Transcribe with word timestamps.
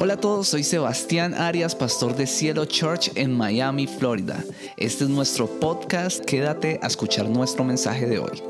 Hola 0.00 0.14
a 0.14 0.20
todos, 0.20 0.46
soy 0.46 0.62
Sebastián 0.62 1.34
Arias, 1.34 1.74
pastor 1.74 2.14
de 2.14 2.28
Cielo 2.28 2.66
Church 2.66 3.10
en 3.16 3.36
Miami, 3.36 3.88
Florida. 3.88 4.44
Este 4.76 5.02
es 5.02 5.10
nuestro 5.10 5.48
podcast, 5.58 6.24
quédate 6.24 6.78
a 6.84 6.86
escuchar 6.86 7.28
nuestro 7.28 7.64
mensaje 7.64 8.06
de 8.06 8.20
hoy. 8.20 8.40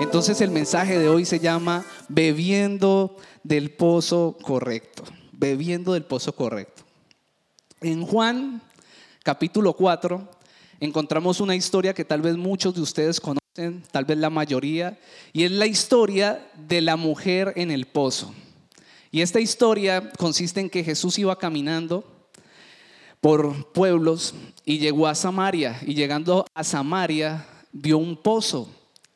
Entonces 0.00 0.40
el 0.40 0.50
mensaje 0.50 0.98
de 0.98 1.08
hoy 1.08 1.24
se 1.24 1.38
llama 1.38 1.84
Bebiendo 2.08 3.14
del 3.44 3.70
Pozo 3.70 4.36
Correcto. 4.42 5.04
Bebiendo 5.30 5.92
del 5.92 6.02
Pozo 6.02 6.32
Correcto. 6.34 6.82
En 7.80 8.04
Juan 8.04 8.60
capítulo 9.22 9.74
4 9.74 10.28
encontramos 10.80 11.38
una 11.40 11.54
historia 11.54 11.94
que 11.94 12.04
tal 12.04 12.20
vez 12.20 12.36
muchos 12.36 12.74
de 12.74 12.80
ustedes 12.80 13.20
conocen, 13.20 13.84
tal 13.92 14.06
vez 14.06 14.18
la 14.18 14.28
mayoría, 14.28 14.98
y 15.32 15.44
es 15.44 15.52
la 15.52 15.66
historia 15.66 16.50
de 16.68 16.80
la 16.80 16.96
mujer 16.96 17.52
en 17.54 17.70
el 17.70 17.86
pozo. 17.86 18.34
Y 19.16 19.22
esta 19.22 19.40
historia 19.40 20.10
consiste 20.18 20.60
en 20.60 20.68
que 20.68 20.84
Jesús 20.84 21.18
iba 21.18 21.38
caminando 21.38 22.04
por 23.22 23.72
pueblos 23.72 24.34
y 24.66 24.76
llegó 24.76 25.06
a 25.06 25.14
Samaria, 25.14 25.80
y 25.86 25.94
llegando 25.94 26.44
a 26.52 26.62
Samaria 26.62 27.46
vio 27.72 27.96
un 27.96 28.18
pozo, 28.18 28.68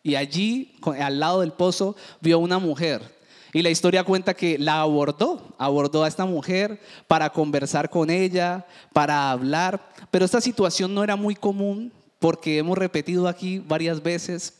y 0.02 0.14
allí, 0.14 0.74
al 0.98 1.20
lado 1.20 1.40
del 1.42 1.52
pozo, 1.52 1.96
vio 2.22 2.38
una 2.38 2.58
mujer. 2.58 3.14
Y 3.52 3.60
la 3.60 3.68
historia 3.68 4.02
cuenta 4.02 4.32
que 4.32 4.56
la 4.58 4.80
abordó, 4.80 5.54
abordó 5.58 6.02
a 6.02 6.08
esta 6.08 6.24
mujer 6.24 6.80
para 7.06 7.28
conversar 7.28 7.90
con 7.90 8.08
ella, 8.08 8.66
para 8.94 9.30
hablar, 9.30 9.86
pero 10.10 10.24
esta 10.24 10.40
situación 10.40 10.94
no 10.94 11.04
era 11.04 11.16
muy 11.16 11.34
común 11.34 11.92
porque 12.18 12.56
hemos 12.56 12.78
repetido 12.78 13.28
aquí 13.28 13.58
varias 13.58 14.02
veces, 14.02 14.54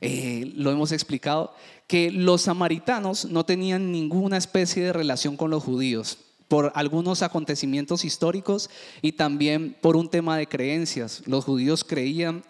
eh, 0.00 0.52
lo 0.54 0.70
hemos 0.70 0.92
explicado, 0.92 1.52
que 1.86 2.10
los 2.10 2.42
samaritanos 2.42 3.26
no 3.26 3.44
tenían 3.44 3.92
ninguna 3.92 4.36
especie 4.36 4.84
de 4.84 4.92
relación 4.92 5.36
con 5.36 5.50
los 5.50 5.62
judíos 5.62 6.18
por 6.48 6.72
algunos 6.74 7.22
acontecimientos 7.22 8.04
históricos 8.04 8.70
y 9.02 9.12
también 9.12 9.76
por 9.80 9.96
un 9.96 10.08
tema 10.08 10.36
de 10.36 10.46
creencias. 10.46 11.22
Los 11.26 11.44
judíos 11.44 11.84
creían 11.84 12.44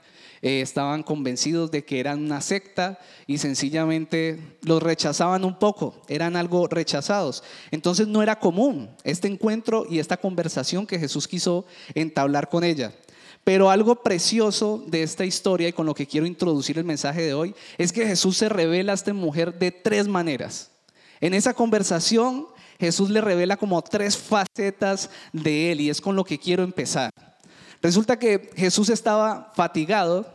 eh, 0.44 0.61
estaban 0.61 1.03
convencidos 1.03 1.70
de 1.70 1.86
que 1.86 2.00
eran 2.00 2.22
una 2.22 2.42
secta 2.42 2.98
y 3.27 3.39
sencillamente 3.39 4.59
los 4.61 4.83
rechazaban 4.83 5.42
un 5.42 5.59
poco, 5.59 6.03
eran 6.06 6.37
algo 6.37 6.69
rechazados. 6.69 7.42
Entonces 7.70 8.09
no 8.09 8.22
era 8.22 8.39
común 8.39 8.91
este 9.05 9.27
encuentro 9.27 9.87
y 9.89 10.00
esta 10.00 10.19
conversación 10.19 10.87
que 10.87 10.98
Jesús 10.98 11.27
quiso 11.27 11.64
entablar 11.94 12.50
con 12.50 12.62
ella. 12.62 12.92
Pero 13.45 13.70
algo 13.70 13.97
precioso 13.97 14.83
de 14.87 15.03
esta 15.03 15.25
historia 15.25 15.69
y 15.69 15.73
con 15.73 15.87
lo 15.87 15.95
que 15.95 16.06
quiero 16.06 16.27
introducir 16.27 16.78
el 16.78 16.84
mensaje 16.84 17.23
de 17.23 17.34
hoy 17.34 17.55
es 17.77 17.92
que 17.92 18.06
Jesús 18.06 18.39
se 18.39 18.48
revela 18.48 18.92
a 18.92 18.95
esta 18.95 19.12
mujer 19.12 19.59
de 19.59 19.70
tres 19.70 20.09
maneras. 20.09 20.70
En 21.20 21.34
esa 21.34 21.53
conversación 21.53 22.47
Jesús 22.78 23.11
le 23.11 23.20
revela 23.20 23.56
como 23.56 23.81
tres 23.83 24.17
facetas 24.17 25.11
de 25.33 25.72
él 25.72 25.81
y 25.81 25.91
es 25.91 26.00
con 26.00 26.17
lo 26.17 26.25
que 26.25 26.39
quiero 26.39 26.62
empezar. 26.62 27.11
Resulta 27.83 28.19
que 28.19 28.50
Jesús 28.56 28.89
estaba 28.89 29.53
fatigado, 29.55 30.27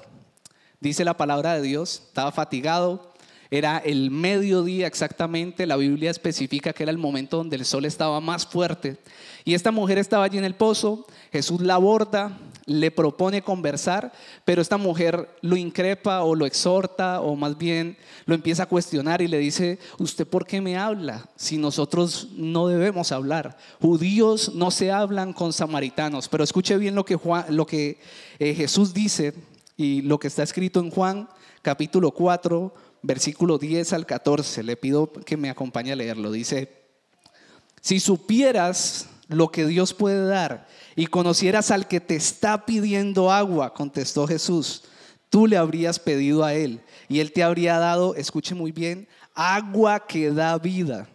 dice 0.80 1.03
la 1.03 1.17
palabra 1.17 1.55
de 1.55 1.61
Dios, 1.63 2.03
estaba 2.07 2.31
fatigado, 2.31 3.13
era 3.52 3.80
el 3.80 4.11
mediodía 4.11 4.85
exactamente, 4.85 5.65
la 5.65 5.75
Biblia 5.75 6.11
especifica 6.11 6.73
que 6.73 6.83
era 6.83 6.91
el 6.91 6.99
momento 6.99 7.37
donde 7.37 7.55
el 7.55 7.65
sol 7.65 7.85
estaba 7.85 8.19
más 8.19 8.45
fuerte. 8.45 8.97
Y 9.43 9.55
esta 9.55 9.71
mujer 9.71 9.97
estaba 9.97 10.25
allí 10.25 10.37
en 10.37 10.45
el 10.45 10.53
pozo, 10.53 11.07
Jesús 11.31 11.61
la 11.61 11.75
aborda, 11.75 12.37
le 12.69 12.91
propone 12.91 13.41
conversar, 13.41 14.13
pero 14.45 14.61
esta 14.61 14.77
mujer 14.77 15.27
lo 15.41 15.57
increpa 15.57 16.21
o 16.21 16.35
lo 16.35 16.45
exhorta 16.45 17.19
o 17.19 17.35
más 17.35 17.57
bien 17.57 17.97
lo 18.25 18.35
empieza 18.35 18.63
a 18.63 18.67
cuestionar 18.67 19.21
y 19.21 19.27
le 19.27 19.39
dice, 19.39 19.79
¿usted 19.97 20.27
por 20.27 20.45
qué 20.45 20.61
me 20.61 20.77
habla 20.77 21.27
si 21.35 21.57
nosotros 21.57 22.29
no 22.35 22.67
debemos 22.67 23.11
hablar? 23.11 23.57
Judíos 23.81 24.53
no 24.53 24.69
se 24.69 24.91
hablan 24.91 25.33
con 25.33 25.51
samaritanos, 25.51 26.29
pero 26.29 26.43
escuche 26.43 26.77
bien 26.77 26.93
lo 26.93 27.05
que, 27.05 27.97
eh, 28.37 28.53
Jesús 28.53 28.93
dice 28.93 29.33
y 29.75 30.03
lo 30.03 30.19
que 30.19 30.27
está 30.27 30.43
escrito 30.43 30.79
en 30.79 30.91
Juan 30.91 31.27
capítulo 31.63 32.11
4, 32.11 32.73
versículo 33.02 33.58
10 33.58 33.93
al 33.93 34.05
14. 34.05 34.63
Le 34.63 34.77
pido 34.77 35.11
que 35.11 35.37
me 35.37 35.49
acompañe 35.49 35.91
a 35.91 35.95
leerlo. 35.95 36.31
Dice, 36.31 36.71
si 37.81 37.99
supieras 37.99 39.08
lo 39.29 39.51
que 39.51 39.65
Dios 39.65 39.93
puede 39.93 40.25
dar 40.27 40.67
y 40.95 41.05
conocieras 41.07 41.71
al 41.71 41.87
que 41.87 42.01
te 42.01 42.15
está 42.15 42.65
pidiendo 42.65 43.31
agua, 43.31 43.73
contestó 43.73 44.27
Jesús, 44.27 44.83
tú 45.29 45.47
le 45.47 45.55
habrías 45.55 45.99
pedido 45.99 46.43
a 46.43 46.53
él 46.53 46.81
y 47.07 47.19
él 47.19 47.31
te 47.31 47.43
habría 47.43 47.77
dado, 47.77 48.15
escuche 48.15 48.55
muy 48.55 48.71
bien, 48.71 49.07
agua 49.35 50.05
que 50.05 50.31
da 50.31 50.57
vida. 50.57 51.07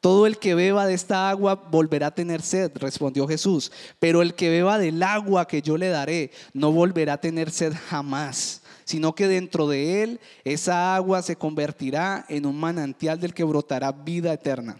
Todo 0.00 0.26
el 0.26 0.38
que 0.38 0.54
beba 0.54 0.86
de 0.86 0.94
esta 0.94 1.28
agua 1.28 1.54
volverá 1.54 2.06
a 2.06 2.14
tener 2.14 2.40
sed, 2.40 2.72
respondió 2.76 3.28
Jesús, 3.28 3.70
pero 3.98 4.22
el 4.22 4.34
que 4.34 4.48
beba 4.48 4.78
del 4.78 5.02
agua 5.02 5.46
que 5.46 5.60
yo 5.60 5.76
le 5.76 5.88
daré 5.88 6.30
no 6.54 6.72
volverá 6.72 7.14
a 7.14 7.20
tener 7.20 7.50
sed 7.50 7.74
jamás, 7.90 8.62
sino 8.84 9.14
que 9.14 9.28
dentro 9.28 9.68
de 9.68 10.02
él 10.02 10.20
esa 10.44 10.94
agua 10.96 11.20
se 11.20 11.36
convertirá 11.36 12.24
en 12.30 12.46
un 12.46 12.58
manantial 12.58 13.20
del 13.20 13.34
que 13.34 13.44
brotará 13.44 13.92
vida 13.92 14.32
eterna. 14.32 14.78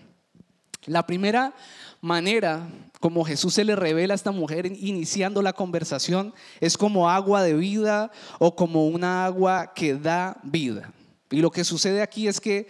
La 0.87 1.07
primera 1.07 1.55
manera 2.01 2.69
como 3.01 3.25
Jesús 3.25 3.55
se 3.55 3.65
le 3.65 3.77
revela 3.77 4.15
a 4.15 4.17
esta 4.17 4.31
mujer 4.31 4.67
iniciando 4.67 5.43
la 5.43 5.53
conversación 5.53 6.35
es 6.61 6.79
como 6.79 7.11
agua 7.11 7.43
de 7.43 7.55
vida 7.55 8.11
o 8.39 8.57
como 8.57 8.87
una 8.87 9.25
agua 9.25 9.73
que 9.75 9.95
da 9.95 10.39
vida. 10.43 10.93
Y 11.31 11.41
lo 11.41 11.51
que 11.51 11.65
sucede 11.65 12.03
aquí 12.03 12.29
es 12.29 12.41
que 12.41 12.69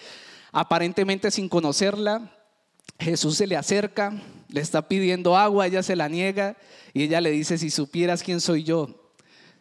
aparentemente 0.53 1.31
sin 1.31 1.49
conocerla, 1.49 2.33
Jesús 2.99 3.37
se 3.37 3.47
le 3.47 3.57
acerca, 3.57 4.21
le 4.49 4.61
está 4.61 4.87
pidiendo 4.87 5.37
agua, 5.37 5.67
ella 5.67 5.83
se 5.83 5.97
la 5.97 6.09
niega 6.09 6.57
y 6.93 7.05
ella 7.05 7.21
le 7.21 7.31
dice, 7.31 7.57
si 7.59 7.71
supieras 7.71 8.23
quién 8.23 8.41
soy 8.41 8.65
yo, 8.65 9.15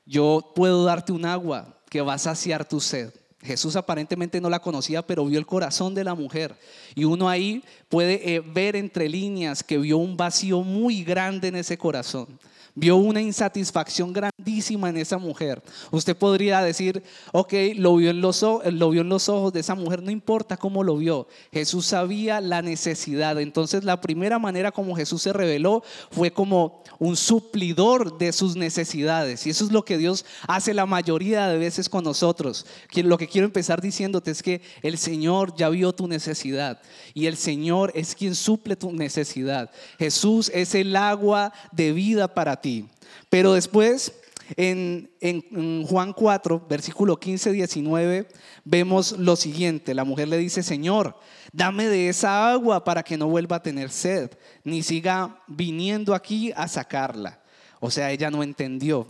yo 0.05 0.51
puedo 0.55 0.83
darte 0.83 1.11
un 1.11 1.25
agua 1.25 1.77
que 1.89 2.01
va 2.01 2.15
a 2.15 2.17
saciar 2.17 2.67
tu 2.67 2.79
sed. 2.79 3.13
Jesús 3.41 3.75
aparentemente 3.75 4.41
no 4.41 4.49
la 4.49 4.59
conocía, 4.59 5.05
pero 5.05 5.25
vio 5.25 5.39
el 5.39 5.45
corazón 5.45 5.95
de 5.95 6.03
la 6.03 6.13
mujer. 6.13 6.55
Y 6.93 7.05
uno 7.05 7.29
ahí 7.29 7.63
puede 7.87 8.35
eh, 8.35 8.41
ver 8.41 8.75
entre 8.75 9.07
líneas 9.07 9.63
que 9.63 9.77
vio 9.77 9.97
un 9.97 10.17
vacío 10.17 10.61
muy 10.61 11.03
grande 11.03 11.47
en 11.47 11.55
ese 11.55 11.77
corazón. 11.77 12.27
Vio 12.75 12.97
una 12.97 13.21
insatisfacción 13.21 14.13
grandísima 14.39 14.89
en 14.89 14.97
esa 14.97 15.17
mujer. 15.17 15.61
Usted 15.91 16.15
podría 16.15 16.61
decir, 16.61 17.03
ok, 17.31 17.53
lo 17.75 17.97
vio, 17.97 18.11
en 18.11 18.21
los, 18.21 18.41
lo 18.41 18.89
vio 18.89 19.01
en 19.01 19.09
los 19.09 19.29
ojos 19.29 19.53
de 19.53 19.59
esa 19.59 19.75
mujer, 19.75 20.01
no 20.01 20.11
importa 20.11 20.57
cómo 20.57 20.83
lo 20.83 20.97
vio. 20.97 21.27
Jesús 21.51 21.87
sabía 21.87 22.41
la 22.41 22.61
necesidad. 22.61 23.39
Entonces 23.39 23.83
la 23.83 23.99
primera 24.01 24.39
manera 24.39 24.71
como 24.71 24.95
Jesús 24.95 25.21
se 25.21 25.33
reveló 25.33 25.83
fue 26.11 26.31
como 26.31 26.83
un 26.99 27.15
suplidor 27.15 28.17
de 28.17 28.31
sus 28.31 28.55
necesidades. 28.55 29.45
Y 29.45 29.49
eso 29.49 29.65
es 29.65 29.71
lo 29.71 29.83
que 29.83 29.97
Dios 29.97 30.25
hace 30.47 30.73
la 30.73 30.85
mayoría 30.85 31.47
de 31.47 31.57
veces 31.57 31.89
con 31.89 32.03
nosotros. 32.03 32.65
Lo 32.95 33.17
que 33.17 33.27
quiero 33.27 33.45
empezar 33.45 33.81
diciéndote 33.81 34.31
es 34.31 34.41
que 34.41 34.61
el 34.81 34.97
Señor 34.97 35.55
ya 35.55 35.69
vio 35.69 35.93
tu 35.93 36.07
necesidad 36.07 36.79
y 37.13 37.25
el 37.25 37.37
Señor 37.37 37.91
es 37.95 38.15
quien 38.15 38.35
suple 38.35 38.75
tu 38.75 38.91
necesidad. 38.91 39.69
Jesús 39.97 40.49
es 40.53 40.75
el 40.75 40.95
agua 40.95 41.51
de 41.71 41.91
vida 41.91 42.33
para 42.33 42.61
ti. 42.61 42.85
Pero 43.29 43.53
después, 43.53 44.13
en, 44.55 45.85
Juan 45.85 46.13
4, 46.13 46.65
versículo 46.69 47.19
15, 47.19 47.51
19, 47.51 48.27
vemos 48.63 49.11
lo 49.13 49.35
siguiente. 49.35 49.93
La 49.93 50.03
mujer 50.03 50.27
le 50.27 50.37
dice, 50.37 50.63
Señor, 50.63 51.15
dame 51.51 51.87
de 51.87 52.09
esa 52.09 52.51
agua 52.51 52.83
para 52.83 53.03
que 53.03 53.17
no 53.17 53.27
vuelva 53.27 53.57
a 53.57 53.63
tener 53.63 53.89
sed, 53.89 54.31
ni 54.63 54.83
siga 54.83 55.41
viniendo 55.47 56.13
aquí 56.13 56.51
a 56.55 56.67
sacarla. 56.67 57.41
O 57.79 57.91
sea, 57.91 58.11
ella 58.11 58.29
no 58.29 58.43
entendió. 58.43 59.07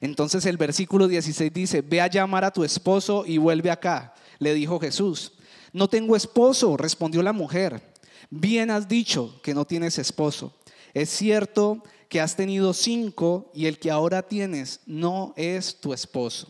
Entonces 0.00 0.44
el 0.46 0.56
versículo 0.56 1.08
16 1.08 1.52
dice, 1.52 1.80
ve 1.80 2.00
a 2.00 2.08
llamar 2.08 2.44
a 2.44 2.52
tu 2.52 2.64
esposo 2.64 3.24
y 3.26 3.38
vuelve 3.38 3.70
acá. 3.70 4.14
Le 4.38 4.52
dijo 4.52 4.78
Jesús, 4.78 5.32
no 5.72 5.88
tengo 5.88 6.16
esposo, 6.16 6.76
respondió 6.76 7.22
la 7.22 7.32
mujer. 7.32 7.94
Bien 8.30 8.70
has 8.70 8.88
dicho 8.88 9.40
que 9.42 9.54
no 9.54 9.64
tienes 9.64 9.98
esposo. 9.98 10.54
Es 10.92 11.10
cierto 11.10 11.82
que 12.14 12.20
has 12.20 12.36
tenido 12.36 12.72
cinco 12.74 13.50
y 13.52 13.66
el 13.66 13.80
que 13.80 13.90
ahora 13.90 14.22
tienes 14.22 14.78
no 14.86 15.34
es 15.36 15.80
tu 15.80 15.92
esposo. 15.92 16.46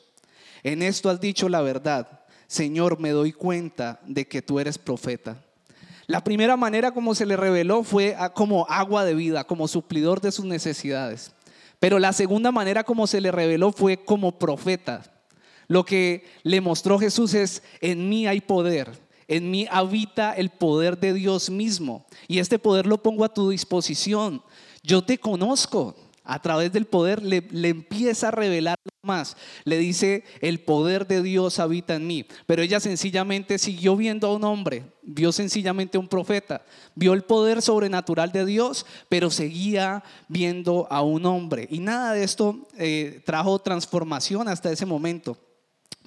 En 0.62 0.82
esto 0.82 1.08
has 1.08 1.22
dicho 1.22 1.48
la 1.48 1.62
verdad. 1.62 2.20
Señor, 2.46 3.00
me 3.00 3.12
doy 3.12 3.32
cuenta 3.32 3.98
de 4.04 4.28
que 4.28 4.42
tú 4.42 4.60
eres 4.60 4.76
profeta. 4.76 5.42
La 6.06 6.22
primera 6.22 6.58
manera 6.58 6.90
como 6.90 7.14
se 7.14 7.24
le 7.24 7.38
reveló 7.38 7.82
fue 7.82 8.14
como 8.34 8.66
agua 8.68 9.06
de 9.06 9.14
vida, 9.14 9.44
como 9.44 9.66
suplidor 9.66 10.20
de 10.20 10.32
sus 10.32 10.44
necesidades. 10.44 11.32
Pero 11.80 11.98
la 11.98 12.12
segunda 12.12 12.52
manera 12.52 12.84
como 12.84 13.06
se 13.06 13.22
le 13.22 13.32
reveló 13.32 13.72
fue 13.72 14.04
como 14.04 14.38
profeta. 14.38 15.02
Lo 15.66 15.86
que 15.86 16.26
le 16.42 16.60
mostró 16.60 16.98
Jesús 16.98 17.32
es, 17.32 17.62
en 17.80 18.10
mí 18.10 18.26
hay 18.26 18.42
poder, 18.42 18.90
en 19.28 19.50
mí 19.50 19.66
habita 19.70 20.34
el 20.34 20.50
poder 20.50 21.00
de 21.00 21.14
Dios 21.14 21.48
mismo. 21.48 22.04
Y 22.28 22.38
este 22.38 22.58
poder 22.58 22.84
lo 22.84 23.02
pongo 23.02 23.24
a 23.24 23.32
tu 23.32 23.48
disposición 23.48 24.42
yo 24.84 25.02
te 25.02 25.18
conozco. 25.18 25.96
a 26.26 26.40
través 26.40 26.72
del 26.72 26.86
poder, 26.86 27.22
le, 27.22 27.46
le 27.50 27.68
empieza 27.68 28.28
a 28.28 28.30
revelar 28.30 28.78
más. 29.02 29.36
Le 29.64 29.76
dice, 29.76 30.24
el 30.40 30.60
poder 30.60 31.06
de 31.06 31.22
Dios 31.22 31.58
habita 31.58 31.96
en 31.96 32.06
mí. 32.06 32.24
Pero 32.46 32.62
ella 32.62 32.80
sencillamente 32.80 33.58
siguió 33.58 33.94
viendo 33.94 34.26
a 34.28 34.34
un 34.34 34.42
hombre, 34.44 34.84
vio 35.02 35.32
sencillamente 35.32 35.98
a 35.98 36.00
un 36.00 36.08
profeta, 36.08 36.64
vio 36.94 37.12
el 37.12 37.24
poder 37.24 37.60
sobrenatural 37.60 38.32
de 38.32 38.46
Dios, 38.46 38.86
pero 39.10 39.30
seguía 39.30 40.02
viendo 40.28 40.86
a 40.90 41.02
un 41.02 41.26
hombre. 41.26 41.68
Y 41.70 41.80
nada 41.80 42.14
de 42.14 42.24
esto 42.24 42.68
eh, 42.78 43.20
trajo 43.26 43.58
transformación 43.58 44.48
hasta 44.48 44.72
ese 44.72 44.86
momento. 44.86 45.36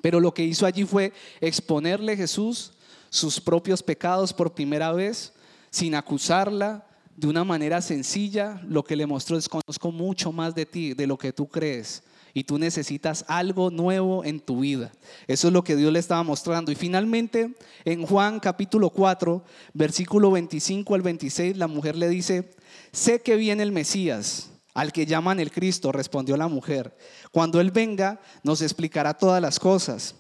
Pero 0.02 0.20
lo 0.20 0.34
que 0.34 0.44
hizo 0.44 0.66
allí 0.66 0.84
fue 0.84 1.14
exponerle 1.42 2.18
Jesús 2.18 2.74
sus 3.10 3.40
propios 3.40 3.84
pecados 3.84 4.34
por 4.34 4.54
primera 4.54 4.92
vez, 4.94 5.34
sin 5.70 5.94
acusarla, 5.94 6.87
de 7.18 7.28
una 7.28 7.44
manera 7.44 7.82
sencilla, 7.82 8.62
lo 8.68 8.84
que 8.84 8.96
le 8.96 9.08
mostró 9.08 9.38
es 9.38 9.50
conozco 9.50 9.92
mucho 9.92 10.32
más 10.32 10.54
de 10.54 10.68
ti, 10.68 10.94
de 10.94 11.08
lo 11.08 11.18
que 11.18 11.34
tú 11.34 11.48
crees 11.48 12.04
y 12.32 12.44
tú 12.44 12.60
necesitas 12.60 13.26
algo 13.28 13.72
nuevo 13.72 14.24
en 14.24 14.40
tu 14.40 14.60
vida. 14.60 14.92
Eso 15.26 15.48
es 15.48 15.54
lo 15.54 15.64
que 15.64 15.76
Dios 15.76 15.92
le 15.92 15.98
estaba 15.98 16.22
mostrando. 16.22 16.72
Y 16.72 16.76
finalmente, 16.76 17.56
en 17.84 18.06
Juan 18.06 18.40
capítulo 18.40 18.92
4, 18.92 19.44
versículo 19.74 20.30
25 20.30 20.94
al 20.94 21.02
26, 21.02 21.58
la 21.58 21.66
mujer 21.66 21.96
le 21.96 22.08
dice, 22.08 22.52
sé 22.92 23.24
que 23.24 23.36
viene 23.36 23.64
el 23.64 23.72
Mesías, 23.72 24.52
al 24.76 24.94
que 24.94 25.08
llaman 25.08 25.40
el 25.40 25.50
Cristo, 25.50 25.92
respondió 25.92 26.38
la 26.38 26.48
mujer. 26.48 26.96
Cuando 27.32 27.60
Él 27.60 27.72
venga, 27.72 28.22
nos 28.44 28.62
explicará 28.62 29.16
todas 29.16 29.42
las 29.42 29.60
cosas. 29.60 30.14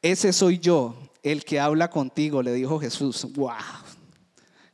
Ese 0.00 0.32
soy 0.32 0.58
yo, 0.58 0.96
el 1.22 1.44
que 1.44 1.60
habla 1.60 1.90
contigo, 1.90 2.42
le 2.42 2.54
dijo 2.54 2.80
Jesús. 2.80 3.26
¡Wow! 3.34 3.52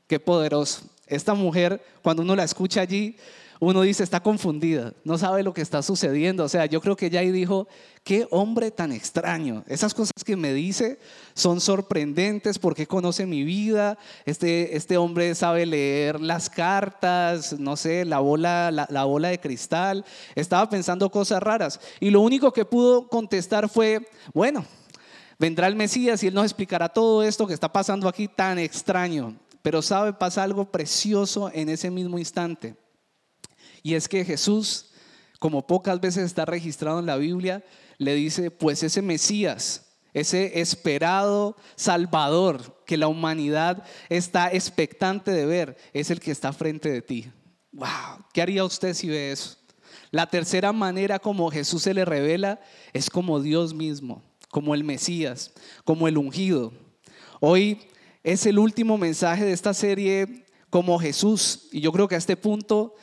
¡Qué 0.06 0.20
poderoso! 0.20 0.94
Esta 1.06 1.34
mujer, 1.34 1.82
cuando 2.02 2.22
uno 2.22 2.34
la 2.34 2.44
escucha 2.44 2.80
allí, 2.80 3.16
uno 3.60 3.82
dice, 3.82 4.02
está 4.02 4.20
confundida, 4.20 4.92
no 5.04 5.16
sabe 5.16 5.42
lo 5.42 5.54
que 5.54 5.62
está 5.62 5.82
sucediendo. 5.82 6.44
O 6.44 6.48
sea, 6.48 6.66
yo 6.66 6.80
creo 6.80 6.96
que 6.96 7.06
ella 7.06 7.20
ahí 7.20 7.30
dijo, 7.30 7.68
qué 8.02 8.26
hombre 8.30 8.70
tan 8.70 8.92
extraño. 8.92 9.64
Esas 9.66 9.94
cosas 9.94 10.24
que 10.24 10.36
me 10.36 10.52
dice 10.52 10.98
son 11.34 11.60
sorprendentes 11.60 12.58
porque 12.58 12.86
conoce 12.86 13.26
mi 13.26 13.44
vida. 13.44 13.98
Este, 14.26 14.76
este 14.76 14.96
hombre 14.96 15.34
sabe 15.34 15.66
leer 15.66 16.20
las 16.20 16.50
cartas, 16.50 17.58
no 17.58 17.76
sé, 17.76 18.04
la 18.04 18.18
bola, 18.18 18.70
la, 18.70 18.86
la 18.90 19.04
bola 19.04 19.28
de 19.28 19.40
cristal. 19.40 20.04
Estaba 20.34 20.68
pensando 20.68 21.10
cosas 21.10 21.42
raras. 21.42 21.80
Y 22.00 22.10
lo 22.10 22.20
único 22.20 22.52
que 22.52 22.64
pudo 22.64 23.08
contestar 23.08 23.68
fue, 23.68 24.06
bueno, 24.32 24.64
vendrá 25.38 25.66
el 25.68 25.76
Mesías 25.76 26.22
y 26.22 26.26
él 26.26 26.34
nos 26.34 26.44
explicará 26.44 26.88
todo 26.88 27.22
esto 27.22 27.46
que 27.46 27.54
está 27.54 27.72
pasando 27.72 28.08
aquí 28.08 28.28
tan 28.28 28.58
extraño. 28.58 29.34
Pero 29.64 29.81
sabe, 29.81 30.12
pasa 30.12 30.43
algo 30.43 30.70
precioso 30.70 31.50
en 31.50 31.70
ese 31.70 31.90
mismo 31.90 32.19
instante. 32.19 32.76
Y 33.82 33.94
es 33.94 34.08
que 34.08 34.22
Jesús, 34.22 34.90
como 35.38 35.66
pocas 35.66 35.99
veces 36.02 36.25
está 36.25 36.44
registrado 36.44 36.99
en 36.99 37.06
la 37.06 37.16
Biblia, 37.16 37.64
le 37.96 38.14
dice, 38.14 38.50
pues 38.50 38.82
ese 38.82 39.00
Mesías, 39.00 39.96
ese 40.12 40.61
esperado 40.61 41.56
Salvador 41.76 42.82
que 42.84 42.99
la 42.99 43.08
humanidad 43.08 43.82
está 44.11 44.52
expectante 44.52 45.31
de 45.31 45.46
ver, 45.46 45.78
es 45.94 46.11
el 46.11 46.20
que 46.20 46.31
está 46.31 46.52
frente 46.52 46.90
de 46.90 47.00
ti. 47.00 47.32
Wow, 47.72 48.26
¿qué 48.34 48.43
haría 48.43 48.66
usted 48.66 48.93
si 48.93 49.08
ve 49.08 49.32
eso? 49.32 49.56
La 50.11 50.26
tercera 50.26 50.75
manera 50.75 51.19
como 51.19 51.50
Jesús 51.50 51.84
se 51.84 51.94
le 51.94 52.05
revela 52.05 52.61
es 52.93 53.08
como 53.08 53.40
Dios 53.40 53.72
mismo, 53.72 54.22
como 54.50 54.75
el 54.75 54.84
Mesías, 54.84 55.55
como 55.84 56.06
el 56.06 56.19
ungido. 56.19 56.75
Hoy 57.40 57.81
es 58.25 58.47
el 58.47 58.59
último 58.59 58.97
mensaje 58.97 59.44
de 59.44 59.53
esta 59.53 59.75
serie 59.75 60.47
como 60.71 60.99
Jesús 60.99 61.69
y 61.71 61.81
yo 61.81 61.93
creo 61.93 62.09
que 62.09 62.15
a 62.15 62.19
este 62.19 62.37
punto 62.37 62.97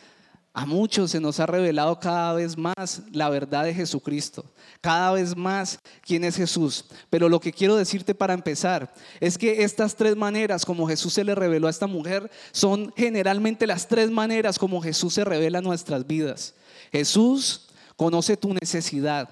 a 0.53 0.65
muchos 0.65 1.11
se 1.11 1.21
nos 1.21 1.39
ha 1.39 1.45
revelado 1.45 1.97
cada 1.99 2.33
vez 2.33 2.57
más 2.57 3.03
la 3.13 3.29
verdad 3.29 3.63
de 3.63 3.73
Jesucristo, 3.73 4.43
cada 4.81 5.13
vez 5.13 5.37
más 5.37 5.79
quién 6.01 6.25
es 6.25 6.35
Jesús. 6.35 6.85
Pero 7.09 7.29
lo 7.29 7.39
que 7.39 7.53
quiero 7.53 7.77
decirte 7.77 8.13
para 8.13 8.33
empezar 8.33 8.93
es 9.21 9.37
que 9.37 9.63
estas 9.63 9.95
tres 9.95 10.17
maneras 10.17 10.65
como 10.65 10.87
Jesús 10.87 11.13
se 11.13 11.23
le 11.23 11.35
reveló 11.35 11.67
a 11.67 11.69
esta 11.69 11.87
mujer 11.87 12.29
son 12.51 12.91
generalmente 12.97 13.65
las 13.65 13.87
tres 13.87 14.11
maneras 14.11 14.59
como 14.59 14.81
Jesús 14.81 15.13
se 15.13 15.23
revela 15.23 15.59
en 15.59 15.63
nuestras 15.63 16.05
vidas. 16.05 16.55
Jesús 16.91 17.69
conoce 17.95 18.35
tu 18.35 18.53
necesidad 18.53 19.29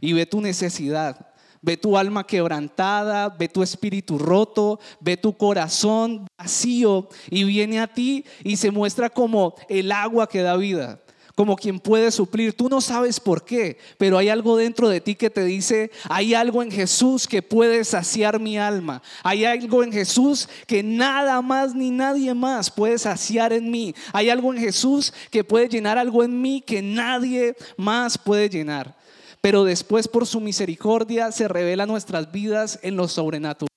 y 0.00 0.12
ve 0.12 0.26
tu 0.26 0.42
necesidad 0.42 1.29
Ve 1.62 1.76
tu 1.76 1.96
alma 1.96 2.26
quebrantada, 2.26 3.28
ve 3.28 3.46
tu 3.46 3.62
espíritu 3.62 4.18
roto, 4.18 4.80
ve 4.98 5.18
tu 5.18 5.36
corazón 5.36 6.26
vacío 6.38 7.08
y 7.28 7.44
viene 7.44 7.80
a 7.80 7.86
ti 7.86 8.24
y 8.42 8.56
se 8.56 8.70
muestra 8.70 9.10
como 9.10 9.54
el 9.68 9.92
agua 9.92 10.26
que 10.26 10.40
da 10.40 10.56
vida, 10.56 10.98
como 11.34 11.56
quien 11.56 11.78
puede 11.78 12.12
suplir. 12.12 12.56
Tú 12.56 12.70
no 12.70 12.80
sabes 12.80 13.20
por 13.20 13.44
qué, 13.44 13.76
pero 13.98 14.16
hay 14.16 14.30
algo 14.30 14.56
dentro 14.56 14.88
de 14.88 15.02
ti 15.02 15.14
que 15.14 15.28
te 15.28 15.44
dice, 15.44 15.90
hay 16.08 16.32
algo 16.32 16.62
en 16.62 16.70
Jesús 16.70 17.28
que 17.28 17.42
puede 17.42 17.84
saciar 17.84 18.40
mi 18.40 18.56
alma. 18.56 19.02
Hay 19.22 19.44
algo 19.44 19.84
en 19.84 19.92
Jesús 19.92 20.48
que 20.66 20.82
nada 20.82 21.42
más 21.42 21.74
ni 21.74 21.90
nadie 21.90 22.32
más 22.32 22.70
puede 22.70 22.96
saciar 22.96 23.52
en 23.52 23.70
mí. 23.70 23.94
Hay 24.14 24.30
algo 24.30 24.54
en 24.54 24.60
Jesús 24.60 25.12
que 25.30 25.44
puede 25.44 25.68
llenar 25.68 25.98
algo 25.98 26.24
en 26.24 26.40
mí 26.40 26.62
que 26.62 26.80
nadie 26.80 27.54
más 27.76 28.16
puede 28.16 28.48
llenar 28.48 28.98
pero 29.40 29.64
después 29.64 30.08
por 30.08 30.26
su 30.26 30.40
misericordia 30.40 31.32
se 31.32 31.48
revela 31.48 31.86
nuestras 31.86 32.30
vidas 32.32 32.78
en 32.82 32.96
lo 32.96 33.08
sobrenatural. 33.08 33.68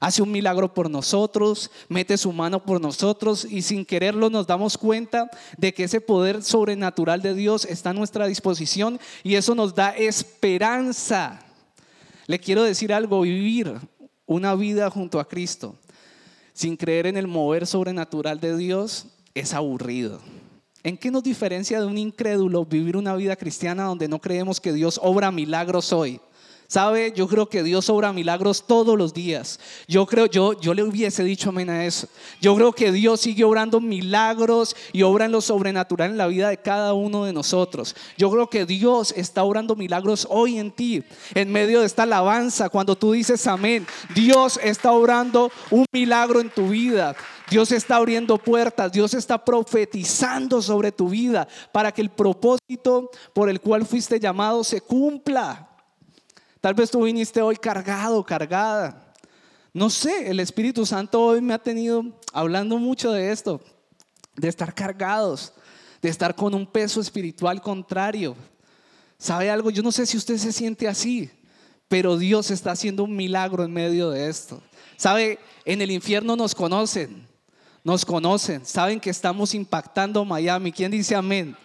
Hace 0.00 0.22
un 0.22 0.30
milagro 0.30 0.74
por 0.74 0.88
nosotros, 0.88 1.70
mete 1.88 2.16
su 2.16 2.32
mano 2.32 2.64
por 2.64 2.80
nosotros 2.80 3.44
y 3.44 3.62
sin 3.62 3.84
quererlo 3.84 4.30
nos 4.30 4.46
damos 4.46 4.78
cuenta 4.78 5.28
de 5.56 5.74
que 5.74 5.84
ese 5.84 6.00
poder 6.00 6.42
sobrenatural 6.42 7.20
de 7.20 7.34
Dios 7.34 7.64
está 7.64 7.90
a 7.90 7.94
nuestra 7.94 8.26
disposición 8.26 9.00
y 9.24 9.34
eso 9.34 9.56
nos 9.56 9.74
da 9.74 9.90
esperanza. 9.90 11.40
Le 12.26 12.38
quiero 12.38 12.62
decir 12.62 12.92
algo, 12.92 13.22
vivir 13.22 13.74
una 14.26 14.54
vida 14.54 14.88
junto 14.90 15.18
a 15.18 15.26
Cristo 15.26 15.74
sin 16.58 16.76
creer 16.76 17.06
en 17.06 17.16
el 17.16 17.28
mover 17.28 17.68
sobrenatural 17.68 18.40
de 18.40 18.56
Dios 18.56 19.06
es 19.32 19.54
aburrido. 19.54 20.20
¿En 20.88 20.96
qué 20.96 21.10
nos 21.10 21.22
diferencia 21.22 21.80
de 21.80 21.86
un 21.86 21.98
incrédulo 21.98 22.64
vivir 22.64 22.96
una 22.96 23.14
vida 23.14 23.36
cristiana 23.36 23.84
donde 23.84 24.08
no 24.08 24.22
creemos 24.22 24.58
que 24.58 24.72
Dios 24.72 24.98
obra 25.02 25.30
milagros 25.30 25.92
hoy? 25.92 26.18
¿Sabe? 26.66 27.12
Yo 27.14 27.28
creo 27.28 27.46
que 27.50 27.62
Dios 27.62 27.90
obra 27.90 28.10
milagros 28.14 28.64
todos 28.66 28.96
los 28.96 29.12
días. 29.12 29.60
Yo 29.86 30.06
creo, 30.06 30.24
yo, 30.24 30.58
yo 30.58 30.72
le 30.72 30.82
hubiese 30.82 31.24
dicho 31.24 31.50
amén 31.50 31.68
a 31.68 31.84
eso. 31.84 32.08
Yo 32.40 32.54
creo 32.56 32.72
que 32.72 32.90
Dios 32.90 33.20
sigue 33.20 33.44
obrando 33.44 33.80
milagros 33.80 34.74
y 34.94 35.02
obra 35.02 35.26
en 35.26 35.32
lo 35.32 35.42
sobrenatural 35.42 36.12
en 36.12 36.16
la 36.16 36.26
vida 36.26 36.48
de 36.48 36.56
cada 36.56 36.94
uno 36.94 37.26
de 37.26 37.34
nosotros. 37.34 37.94
Yo 38.16 38.30
creo 38.30 38.48
que 38.48 38.64
Dios 38.64 39.12
está 39.14 39.42
obrando 39.42 39.76
milagros 39.76 40.26
hoy 40.30 40.58
en 40.58 40.70
ti, 40.70 41.04
en 41.34 41.52
medio 41.52 41.80
de 41.80 41.86
esta 41.86 42.04
alabanza. 42.04 42.70
Cuando 42.70 42.96
tú 42.96 43.12
dices 43.12 43.46
amén, 43.46 43.86
Dios 44.14 44.58
está 44.62 44.92
obrando 44.92 45.52
un 45.70 45.84
milagro 45.92 46.40
en 46.40 46.48
tu 46.48 46.68
vida. 46.68 47.14
Dios 47.50 47.72
está 47.72 47.96
abriendo 47.96 48.36
puertas, 48.36 48.92
Dios 48.92 49.14
está 49.14 49.42
profetizando 49.42 50.60
sobre 50.60 50.92
tu 50.92 51.08
vida 51.08 51.48
para 51.72 51.92
que 51.92 52.02
el 52.02 52.10
propósito 52.10 53.10
por 53.32 53.48
el 53.48 53.60
cual 53.60 53.86
fuiste 53.86 54.20
llamado 54.20 54.62
se 54.64 54.80
cumpla. 54.80 55.70
Tal 56.60 56.74
vez 56.74 56.90
tú 56.90 57.04
viniste 57.04 57.40
hoy 57.40 57.56
cargado, 57.56 58.24
cargada. 58.24 59.14
No 59.72 59.88
sé, 59.90 60.30
el 60.30 60.40
Espíritu 60.40 60.84
Santo 60.84 61.22
hoy 61.22 61.40
me 61.40 61.54
ha 61.54 61.58
tenido 61.58 62.04
hablando 62.32 62.78
mucho 62.78 63.12
de 63.12 63.30
esto, 63.30 63.60
de 64.36 64.48
estar 64.48 64.74
cargados, 64.74 65.52
de 66.02 66.08
estar 66.08 66.34
con 66.34 66.54
un 66.54 66.66
peso 66.66 67.00
espiritual 67.00 67.62
contrario. 67.62 68.36
¿Sabe 69.18 69.50
algo? 69.50 69.70
Yo 69.70 69.82
no 69.82 69.92
sé 69.92 70.04
si 70.06 70.16
usted 70.16 70.36
se 70.36 70.52
siente 70.52 70.86
así, 70.86 71.30
pero 71.88 72.18
Dios 72.18 72.50
está 72.50 72.72
haciendo 72.72 73.04
un 73.04 73.16
milagro 73.16 73.64
en 73.64 73.72
medio 73.72 74.10
de 74.10 74.28
esto. 74.28 74.60
¿Sabe? 74.96 75.38
En 75.64 75.80
el 75.80 75.90
infierno 75.90 76.36
nos 76.36 76.54
conocen 76.54 77.28
nos 77.84 78.04
conocen, 78.04 78.64
saben 78.64 79.00
que 79.00 79.10
estamos 79.10 79.54
impactando 79.54 80.24
Miami. 80.24 80.72
¿Quién 80.72 80.90
dice 80.90 81.14
amén? 81.14 81.56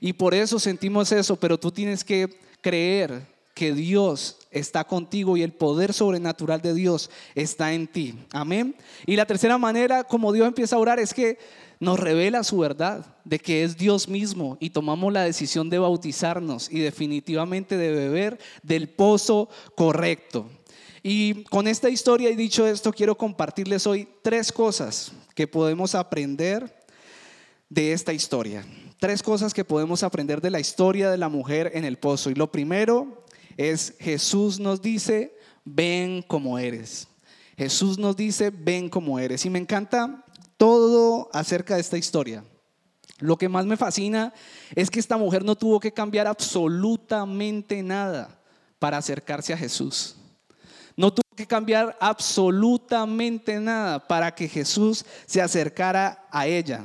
Y 0.00 0.12
por 0.12 0.34
eso 0.34 0.58
sentimos 0.58 1.12
eso, 1.12 1.36
pero 1.36 1.58
tú 1.58 1.70
tienes 1.70 2.04
que 2.04 2.28
creer 2.60 3.22
que 3.54 3.72
Dios 3.72 4.36
está 4.52 4.84
contigo 4.84 5.36
y 5.36 5.42
el 5.42 5.52
poder 5.52 5.92
sobrenatural 5.92 6.62
de 6.62 6.74
Dios 6.74 7.10
está 7.34 7.72
en 7.72 7.88
ti. 7.88 8.14
Amén. 8.30 8.76
Y 9.04 9.16
la 9.16 9.26
tercera 9.26 9.58
manera 9.58 10.04
como 10.04 10.32
Dios 10.32 10.46
empieza 10.46 10.76
a 10.76 10.78
orar 10.78 11.00
es 11.00 11.12
que 11.12 11.38
nos 11.80 11.98
revela 11.98 12.44
su 12.44 12.58
verdad 12.58 13.04
de 13.24 13.38
que 13.38 13.62
es 13.62 13.76
Dios 13.76 14.08
mismo 14.08 14.56
y 14.60 14.70
tomamos 14.70 15.12
la 15.12 15.22
decisión 15.22 15.70
de 15.70 15.78
bautizarnos 15.78 16.70
y 16.70 16.80
definitivamente 16.80 17.76
de 17.76 17.92
beber 17.92 18.38
del 18.62 18.88
pozo 18.88 19.48
correcto. 19.76 20.48
Y 21.02 21.44
con 21.44 21.68
esta 21.68 21.88
historia 21.88 22.30
y 22.30 22.36
dicho 22.36 22.66
esto, 22.66 22.92
quiero 22.92 23.16
compartirles 23.16 23.86
hoy 23.86 24.08
tres 24.22 24.52
cosas 24.52 25.12
que 25.34 25.46
podemos 25.46 25.94
aprender 25.94 26.86
de 27.68 27.92
esta 27.92 28.12
historia. 28.12 28.64
Tres 28.98 29.22
cosas 29.22 29.54
que 29.54 29.64
podemos 29.64 30.02
aprender 30.02 30.40
de 30.40 30.50
la 30.50 30.60
historia 30.60 31.10
de 31.10 31.18
la 31.18 31.28
mujer 31.28 31.70
en 31.74 31.84
el 31.84 31.98
pozo. 31.98 32.30
Y 32.30 32.34
lo 32.34 32.50
primero 32.50 33.24
es 33.56 33.94
Jesús 34.00 34.58
nos 34.58 34.82
dice, 34.82 35.36
ven 35.64 36.22
como 36.22 36.58
eres. 36.58 37.06
Jesús 37.56 37.98
nos 37.98 38.16
dice, 38.16 38.50
ven 38.50 38.88
como 38.88 39.18
eres. 39.18 39.44
Y 39.44 39.50
me 39.50 39.58
encanta 39.58 40.24
todo 40.56 41.28
acerca 41.32 41.74
de 41.74 41.80
esta 41.80 41.98
historia. 41.98 42.44
Lo 43.20 43.36
que 43.36 43.48
más 43.48 43.66
me 43.66 43.76
fascina 43.76 44.32
es 44.74 44.90
que 44.90 45.00
esta 45.00 45.16
mujer 45.16 45.44
no 45.44 45.56
tuvo 45.56 45.80
que 45.80 45.92
cambiar 45.92 46.26
absolutamente 46.26 47.82
nada 47.82 48.40
para 48.78 48.98
acercarse 48.98 49.52
a 49.52 49.56
Jesús. 49.58 50.16
No 50.98 51.12
tuvo 51.12 51.36
que 51.36 51.46
cambiar 51.46 51.96
absolutamente 52.00 53.60
nada 53.60 54.04
para 54.04 54.34
que 54.34 54.48
Jesús 54.48 55.04
se 55.26 55.40
acercara 55.40 56.26
a 56.28 56.48
ella. 56.48 56.84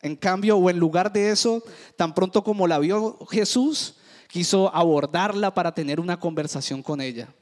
En 0.00 0.14
cambio, 0.14 0.56
o 0.56 0.70
en 0.70 0.78
lugar 0.78 1.12
de 1.12 1.30
eso, 1.30 1.64
tan 1.96 2.14
pronto 2.14 2.44
como 2.44 2.68
la 2.68 2.78
vio 2.78 3.18
Jesús, 3.32 3.96
quiso 4.28 4.72
abordarla 4.72 5.52
para 5.52 5.74
tener 5.74 5.98
una 5.98 6.20
conversación 6.20 6.84
con 6.84 7.00
ella. 7.00 7.34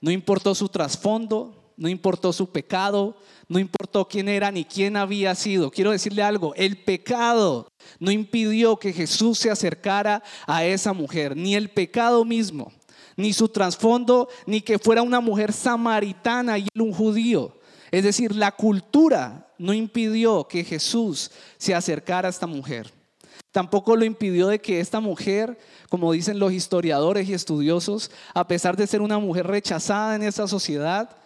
No 0.00 0.10
importó 0.10 0.54
su 0.54 0.70
trasfondo, 0.70 1.74
no 1.76 1.90
importó 1.90 2.32
su 2.32 2.48
pecado, 2.48 3.18
no 3.46 3.58
importó 3.58 4.08
quién 4.08 4.30
era 4.30 4.50
ni 4.50 4.64
quién 4.64 4.96
había 4.96 5.34
sido. 5.34 5.70
Quiero 5.70 5.90
decirle 5.90 6.22
algo, 6.22 6.54
el 6.54 6.82
pecado 6.82 7.68
no 7.98 8.10
impidió 8.10 8.78
que 8.78 8.94
Jesús 8.94 9.38
se 9.38 9.50
acercara 9.50 10.22
a 10.46 10.64
esa 10.64 10.94
mujer, 10.94 11.36
ni 11.36 11.54
el 11.54 11.68
pecado 11.68 12.24
mismo, 12.24 12.72
ni 13.16 13.32
su 13.32 13.48
trasfondo, 13.48 14.28
ni 14.46 14.60
que 14.60 14.78
fuera 14.78 15.02
una 15.02 15.20
mujer 15.20 15.52
samaritana 15.52 16.58
y 16.58 16.68
él 16.74 16.82
un 16.82 16.92
judío. 16.92 17.56
Es 17.90 18.04
decir, 18.04 18.34
la 18.34 18.52
cultura 18.52 19.52
no 19.58 19.72
impidió 19.72 20.46
que 20.48 20.64
Jesús 20.64 21.30
se 21.56 21.74
acercara 21.74 22.28
a 22.28 22.30
esta 22.30 22.46
mujer. 22.46 22.92
Tampoco 23.52 23.96
lo 23.96 24.04
impidió 24.04 24.48
de 24.48 24.60
que 24.60 24.80
esta 24.80 25.00
mujer, 25.00 25.58
como 25.88 26.12
dicen 26.12 26.38
los 26.38 26.52
historiadores 26.52 27.28
y 27.28 27.32
estudiosos, 27.32 28.10
a 28.34 28.46
pesar 28.46 28.76
de 28.76 28.86
ser 28.86 29.00
una 29.00 29.18
mujer 29.18 29.46
rechazada 29.46 30.14
en 30.14 30.22
esa 30.22 30.46
sociedad, 30.46 31.16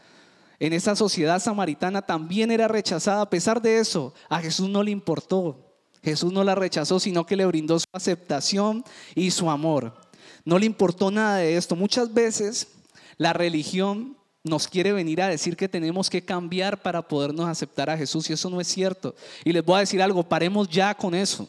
en 0.61 0.73
esa 0.73 0.95
sociedad 0.95 1.41
samaritana 1.41 2.03
también 2.03 2.51
era 2.51 2.69
rechazada. 2.69 3.23
A 3.23 3.31
pesar 3.31 3.61
de 3.61 3.79
eso, 3.79 4.15
a 4.29 4.41
Jesús 4.41 4.69
no 4.69 4.83
le 4.83 4.91
importó. 4.91 5.75
Jesús 6.03 6.33
no 6.33 6.45
la 6.45 6.55
rechazó, 6.55 7.01
sino 7.01 7.27
que 7.27 7.37
le 7.37 7.47
brindó 7.47 7.79
su 7.79 7.87
aceptación 7.93 8.85
y 9.15 9.31
su 9.33 9.51
amor. 9.51 9.95
No 10.45 10.59
le 10.59 10.67
importó 10.67 11.11
nada 11.11 11.37
de 11.37 11.57
esto. 11.57 11.77
Muchas 11.77 12.13
veces 12.13 12.69
la 13.17 13.33
religión 13.33 14.17
nos 14.43 14.67
quiere 14.67 14.93
venir 14.93 15.21
a 15.21 15.29
decir 15.29 15.57
que 15.57 15.69
tenemos 15.69 16.09
que 16.09 16.25
cambiar 16.25 16.81
para 16.81 17.07
podernos 17.07 17.47
aceptar 17.47 17.91
a 17.91 17.97
Jesús 17.97 18.31
y 18.31 18.33
eso 18.33 18.49
no 18.49 18.61
es 18.61 18.69
cierto. 18.69 19.15
Y 19.45 19.53
les 19.53 19.65
voy 19.65 19.77
a 19.77 19.81
decir 19.81 20.01
algo, 20.01 20.23
paremos 20.23 20.69
ya 20.69 20.95
con 20.95 21.15
eso. 21.15 21.49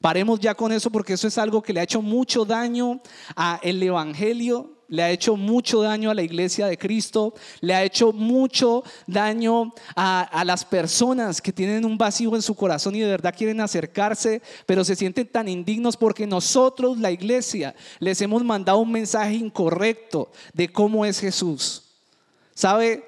Paremos 0.00 0.40
ya 0.40 0.54
con 0.54 0.72
eso 0.72 0.90
porque 0.90 1.14
eso 1.14 1.26
es 1.26 1.38
algo 1.38 1.62
que 1.62 1.72
le 1.72 1.80
ha 1.80 1.84
hecho 1.84 2.02
mucho 2.02 2.44
daño 2.44 3.00
a 3.34 3.58
el 3.62 3.82
evangelio, 3.82 4.75
le 4.88 5.02
ha 5.02 5.10
hecho 5.10 5.36
mucho 5.36 5.82
daño 5.82 6.10
a 6.10 6.14
la 6.14 6.22
iglesia 6.22 6.66
de 6.66 6.78
Cristo, 6.78 7.34
le 7.60 7.74
ha 7.74 7.84
hecho 7.84 8.12
mucho 8.12 8.84
daño 9.06 9.72
a, 9.94 10.22
a, 10.22 10.44
las 10.44 10.64
personas 10.64 11.40
que 11.40 11.52
tienen 11.52 11.84
un 11.84 11.98
vacío 11.98 12.34
en 12.34 12.42
su 12.42 12.54
corazón 12.54 12.94
y 12.94 13.00
de 13.00 13.08
verdad 13.08 13.34
quieren 13.36 13.60
acercarse, 13.60 14.42
pero 14.66 14.84
se 14.84 14.96
sienten 14.96 15.26
tan 15.26 15.48
indignos 15.48 15.96
porque 15.96 16.26
nosotros, 16.26 16.98
la 16.98 17.10
iglesia, 17.10 17.74
les 17.98 18.20
hemos 18.20 18.44
mandado 18.44 18.78
un 18.78 18.92
mensaje 18.92 19.34
incorrecto 19.34 20.30
de 20.52 20.68
cómo 20.68 21.04
es 21.04 21.20
Jesús. 21.20 21.82
¿Sabe? 22.54 23.04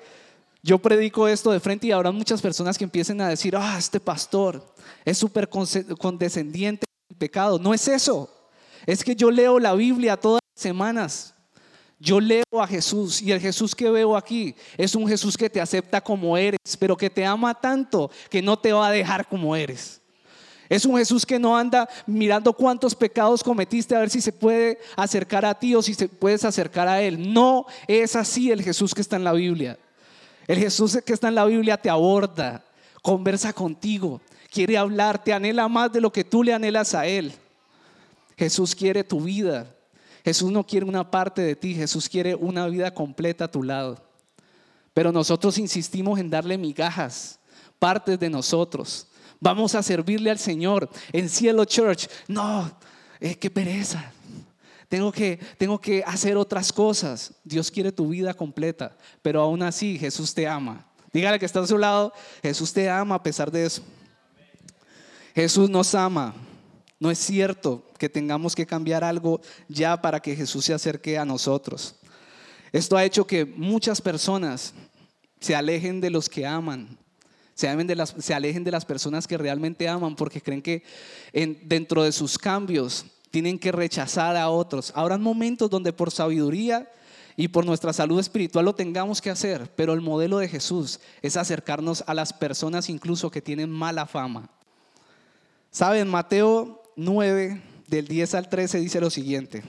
Yo 0.63 0.79
predico 0.79 1.29
esto 1.29 1.51
de 1.51 1.61
frente 1.61 1.87
y 1.87 1.93
habrá 1.93 2.11
muchas 2.11 2.43
personas 2.43 2.77
que 2.77 2.85
empiecen 2.85 3.21
a 3.21 3.29
decir, 3.29 3.57
ah, 3.57 3.77
este 3.79 4.01
pastor 4.01 4.75
es 5.05 5.17
súper 5.17 5.49
condescendiente 5.49 6.85
el 7.09 7.17
pecado. 7.17 7.59
No 7.59 7.73
es 7.73 7.89
eso. 7.89 8.29
Es 8.85 9.05
que 9.05 9.15
yo 9.15 9.31
leo 9.31 9.59
la 9.59 9.75
Biblia 9.75 10.17
todas 10.17 10.41
las 10.55 10.63
semanas. 10.63 11.35
Yo 12.01 12.21
leo 12.21 12.45
a 12.53 12.67
Jesús 12.67 13.21
y 13.21 13.33
el 13.33 13.41
Jesús 13.41 13.75
que 13.75 13.91
veo 13.91 14.17
aquí 14.17 14.55
es 14.77 14.95
un 14.95 15.09
Jesús 15.09 15.37
que 15.37 15.51
te 15.51 15.61
acepta 15.61 16.01
como 16.01 16.37
eres, 16.37 16.77
pero 16.79 16.97
que 16.97 17.11
te 17.11 17.25
ama 17.25 17.55
tanto 17.55 18.11
que 18.31 18.41
no 18.41 18.57
te 18.57 18.73
va 18.73 18.87
a 18.87 18.93
dejar 18.93 19.27
como 19.27 19.57
eres. 19.57 20.01
Es 20.69 20.85
un 20.85 20.97
Jesús 20.99 21.25
que 21.25 21.39
no 21.39 21.57
anda 21.57 21.89
mirando 22.07 22.53
cuántos 22.53 22.95
pecados 22.95 23.43
cometiste 23.43 23.97
a 23.97 24.01
ver 24.01 24.11
si 24.11 24.21
se 24.21 24.33
puede 24.33 24.79
acercar 24.97 25.45
a 25.45 25.59
ti 25.59 25.75
o 25.75 25.83
si 25.83 25.95
se 25.95 26.09
puedes 26.09 26.45
acercar 26.45 26.87
a 26.87 27.03
Él. 27.03 27.33
No 27.33 27.67
es 27.87 28.15
así 28.15 28.51
el 28.51 28.63
Jesús 28.63 28.95
que 28.95 29.01
está 29.01 29.17
en 29.17 29.25
la 29.25 29.33
Biblia. 29.33 29.79
El 30.47 30.59
Jesús 30.59 30.99
que 31.05 31.13
está 31.13 31.29
en 31.29 31.35
la 31.35 31.47
Biblia 31.47 31.79
te 31.79 31.91
aborda, 31.91 32.65
conversa 33.03 33.53
contigo, 33.53 34.21
quiere 34.51 34.79
hablarte, 34.79 35.33
anhela 35.33 35.69
más 35.69 35.91
de 35.93 36.01
lo 36.01 36.13
que 36.13 36.25
tú 36.25 36.43
le 36.43 36.53
anhelas 36.53 36.95
a 36.95 37.07
Él. 37.07 37.33
Jesús 38.37 38.75
quiere 38.75 39.03
tu 39.03 39.23
vida. 39.23 39.75
Jesús 40.25 40.51
no 40.51 40.67
quiere 40.67 40.87
una 40.87 41.11
parte 41.11 41.43
de 41.43 41.57
ti, 41.57 41.75
Jesús 41.75 42.09
quiere 42.09 42.35
una 42.35 42.67
vida 42.67 42.93
completa 42.93 43.45
a 43.45 43.51
tu 43.51 43.63
lado. 43.63 44.03
Pero 44.95 45.13
nosotros 45.13 45.59
insistimos 45.59 46.19
en 46.19 46.31
darle 46.31 46.59
migajas, 46.59 47.39
partes 47.79 48.19
de 48.19 48.29
nosotros. 48.29 49.07
Vamos 49.41 49.75
a 49.75 49.83
servirle 49.83 50.31
al 50.31 50.39
Señor 50.39 50.91
en 51.13 51.29
Cielo 51.29 51.65
Church. 51.65 52.09
No, 52.27 52.71
eh, 53.21 53.37
qué 53.37 53.51
pereza. 53.51 54.13
Tengo 54.89 55.13
que, 55.13 55.39
tengo 55.59 55.81
que 55.81 56.03
hacer 56.05 56.37
otras 56.37 56.73
cosas. 56.73 57.35
Dios 57.45 57.71
quiere 57.71 57.93
tu 57.93 58.09
vida 58.09 58.35
completa, 58.35 58.97
pero 59.23 59.41
aún 59.41 59.63
así 59.63 59.99
Jesús 59.99 60.35
te 60.35 60.49
ama. 60.49 60.87
Dígale 61.13 61.39
que 61.39 61.47
está 61.47 61.61
a 61.61 61.67
su 61.67 61.79
lado, 61.79 62.13
Jesús 62.43 62.73
te 62.73 62.89
ama 62.89 63.15
a 63.17 63.23
pesar 63.23 63.51
de 63.51 63.67
eso. 63.67 63.83
Jesús 65.35 65.71
nos 65.71 65.95
ama. 65.95 66.35
No 67.01 67.11
es 67.11 67.19
cierto 67.19 67.85
que 67.99 68.09
tengamos 68.09 68.55
que 68.57 68.67
cambiar 68.67 69.05
algo 69.05 69.41
ya 69.69 70.01
para 70.01 70.21
que 70.21 70.35
Jesús 70.35 70.65
se 70.65 70.75
acerque 70.75 71.17
a 71.17 71.25
nosotros. 71.25 71.95
Esto 72.73 72.97
ha 72.97 73.05
hecho 73.05 73.27
que 73.27 73.45
muchas 73.45 74.01
personas 74.01 74.75
se 75.41 75.55
alejen 75.55 76.01
de 76.01 76.11
los 76.11 76.29
que 76.29 76.47
aman, 76.47 76.99
se 77.55 77.69
alejen 77.69 78.65
de 78.65 78.71
las, 78.71 78.85
personas 78.85 79.27
que 79.27 79.39
realmente 79.39 79.89
aman 79.89 80.17
porque 80.17 80.41
creen 80.41 80.63
que 80.63 80.83
dentro 81.33 82.03
de 82.03 82.13
sus 82.13 82.39
cambios 82.39 83.05
tienen 83.31 83.59
que 83.59 83.73
rechazar 83.73 84.37
a 84.37 84.49
otros. 84.49 84.93
Habrá 84.95 85.19
momentos 85.19 85.71
donde 85.71 85.93
por 85.93 86.11
sabiduría 86.11 86.91
y 87.37 87.49
por 87.49 87.65
nuestra 87.65 87.93
salud 87.93 88.19
espiritual 88.19 88.65
lo 88.65 88.75
tengamos 88.75 89.21
que 89.21 89.31
hacer, 89.31 89.73
pero 89.77 89.93
el 89.93 90.01
modelo 90.01 90.39
de 90.39 90.49
Jesús 90.49 91.01
es 91.23 91.37
acercarnos 91.37 92.03
a 92.07 92.15
las 92.15 92.33
personas 92.33 92.89
incluso 92.89 93.31
que 93.31 93.43
tienen 93.43 93.71
mala 93.71 94.07
fama. 94.07 94.51
Saben, 95.71 96.09
Mateo 96.09 96.83
9, 96.99 97.63
del 97.87 98.09
10 98.09 98.35
al 98.35 98.49
13 98.49 98.81
dice 98.81 99.01
lo 99.01 99.09
siguiente. 99.09 99.63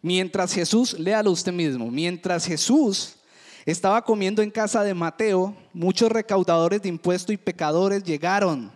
Mientras 0.00 0.52
Jesús, 0.52 0.96
léalo 0.96 1.32
usted 1.32 1.52
mismo, 1.52 1.90
mientras 1.90 2.46
Jesús 2.46 3.16
estaba 3.64 4.04
comiendo 4.04 4.42
en 4.42 4.52
casa 4.52 4.84
de 4.84 4.94
Mateo, 4.94 5.56
muchos 5.72 6.12
recaudadores 6.12 6.82
de 6.82 6.88
impuestos 6.88 7.34
y 7.34 7.36
pecadores 7.36 8.04
llegaron 8.04 8.70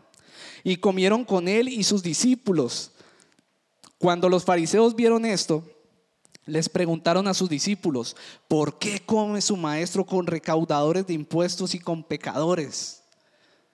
y 0.64 0.78
comieron 0.78 1.24
con 1.24 1.46
él 1.46 1.68
y 1.68 1.84
sus 1.84 2.02
discípulos. 2.02 2.90
Cuando 3.96 4.28
los 4.28 4.44
fariseos 4.44 4.96
vieron 4.96 5.24
esto, 5.24 5.62
les 6.44 6.68
preguntaron 6.68 7.28
a 7.28 7.34
sus 7.34 7.48
discípulos, 7.48 8.16
¿por 8.48 8.80
qué 8.80 8.98
come 8.98 9.40
su 9.40 9.56
maestro 9.56 10.04
con 10.04 10.26
recaudadores 10.26 11.06
de 11.06 11.14
impuestos 11.14 11.72
y 11.76 11.78
con 11.78 12.02
pecadores? 12.02 12.99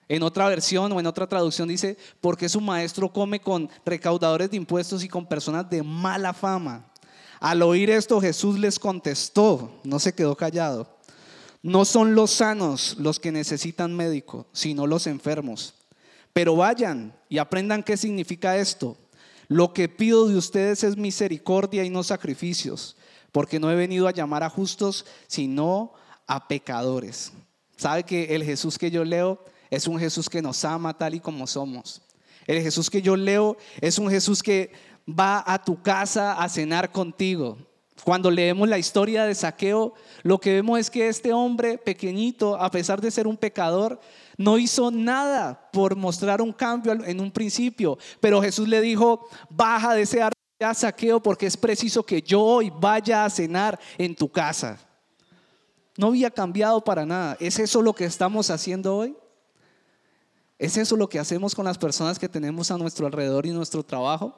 En 0.09 0.23
otra 0.23 0.47
versión 0.47 0.91
o 0.91 0.99
en 0.99 1.07
otra 1.07 1.27
traducción 1.27 1.67
dice, 1.67 1.97
porque 2.21 2.47
su 2.47 2.61
maestro 2.61 3.11
come 3.11 3.41
con 3.41 3.69
recaudadores 3.85 4.49
de 4.49 4.57
impuestos 4.57 5.03
y 5.03 5.09
con 5.09 5.25
personas 5.25 5.69
de 5.69 5.83
mala 5.83 6.33
fama. 6.33 6.91
Al 7.39 7.61
oír 7.61 7.89
esto 7.89 8.21
Jesús 8.21 8.57
les 8.57 8.79
contestó, 8.79 9.79
no 9.83 9.99
se 9.99 10.13
quedó 10.13 10.35
callado, 10.35 10.97
no 11.61 11.85
son 11.85 12.15
los 12.15 12.31
sanos 12.31 12.95
los 12.99 13.19
que 13.19 13.31
necesitan 13.31 13.95
médico, 13.95 14.47
sino 14.53 14.87
los 14.87 15.07
enfermos. 15.07 15.73
Pero 16.31 16.55
vayan 16.55 17.13
y 17.29 17.39
aprendan 17.39 17.83
qué 17.83 17.97
significa 17.97 18.57
esto. 18.57 18.97
Lo 19.49 19.73
que 19.73 19.89
pido 19.89 20.27
de 20.27 20.37
ustedes 20.37 20.83
es 20.83 20.97
misericordia 20.97 21.83
y 21.83 21.89
no 21.89 22.03
sacrificios, 22.03 22.95
porque 23.31 23.59
no 23.59 23.71
he 23.71 23.75
venido 23.75 24.07
a 24.07 24.11
llamar 24.11 24.43
a 24.43 24.49
justos, 24.49 25.05
sino 25.27 25.93
a 26.27 26.47
pecadores. 26.47 27.33
¿Sabe 27.75 28.03
que 28.03 28.35
el 28.35 28.43
Jesús 28.43 28.77
que 28.77 28.91
yo 28.91 29.03
leo 29.03 29.43
es 29.69 29.87
un 29.87 29.99
Jesús 29.99 30.29
que 30.29 30.41
nos 30.41 30.63
ama 30.65 30.97
tal 30.97 31.15
y 31.15 31.19
como 31.19 31.47
somos. 31.47 32.01
El 32.45 32.61
Jesús 32.61 32.89
que 32.89 33.01
yo 33.01 33.15
leo 33.15 33.57
es 33.81 33.99
un 33.99 34.09
Jesús 34.09 34.41
que 34.41 34.71
va 35.07 35.43
a 35.45 35.63
tu 35.63 35.81
casa 35.81 36.33
a 36.33 36.47
cenar 36.49 36.91
contigo. 36.91 37.57
Cuando 38.03 38.31
leemos 38.31 38.69
la 38.69 38.77
historia 38.77 39.25
de 39.25 39.35
Saqueo, 39.35 39.93
lo 40.23 40.39
que 40.39 40.53
vemos 40.53 40.79
es 40.79 40.89
que 40.89 41.07
este 41.07 41.33
hombre 41.33 41.77
pequeñito, 41.77 42.55
a 42.55 42.71
pesar 42.71 43.01
de 43.01 43.11
ser 43.11 43.27
un 43.27 43.35
pecador, 43.35 43.99
no 44.37 44.57
hizo 44.57 44.91
nada 44.91 45.69
por 45.73 45.95
mostrar 45.95 46.41
un 46.41 46.53
cambio 46.53 46.93
en 46.93 47.19
un 47.19 47.31
principio. 47.31 47.97
Pero 48.21 48.41
Jesús 48.41 48.67
le 48.67 48.81
dijo, 48.81 49.27
baja 49.49 49.93
de 49.93 50.03
ese 50.03 50.21
árbol 50.21 50.37
Saqueo 50.73 51.21
porque 51.21 51.45
es 51.45 51.57
preciso 51.57 52.03
que 52.03 52.21
yo 52.21 52.41
hoy 52.41 52.71
vaya 52.79 53.25
a 53.25 53.29
cenar 53.29 53.79
en 53.97 54.15
tu 54.15 54.29
casa. 54.29 54.79
No 55.97 56.07
había 56.07 56.31
cambiado 56.31 56.83
para 56.83 57.05
nada. 57.05 57.37
¿Es 57.39 57.59
eso 57.59 57.81
lo 57.81 57.93
que 57.93 58.05
estamos 58.05 58.49
haciendo 58.49 58.95
hoy? 58.95 59.15
¿Es 60.59 60.77
eso 60.77 60.95
lo 60.95 61.07
que 61.07 61.19
hacemos 61.19 61.53
con 61.53 61.65
las 61.65 61.77
personas 61.77 62.17
que 62.17 62.27
tenemos 62.27 62.71
a 62.71 62.77
nuestro 62.77 63.05
alrededor 63.05 63.45
y 63.45 63.51
nuestro 63.51 63.83
trabajo? 63.83 64.37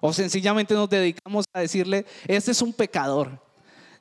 O 0.00 0.12
sencillamente 0.12 0.74
nos 0.74 0.88
dedicamos 0.88 1.44
a 1.52 1.60
decirle, 1.60 2.06
este 2.26 2.50
es 2.50 2.62
un 2.62 2.72
pecador. 2.72 3.40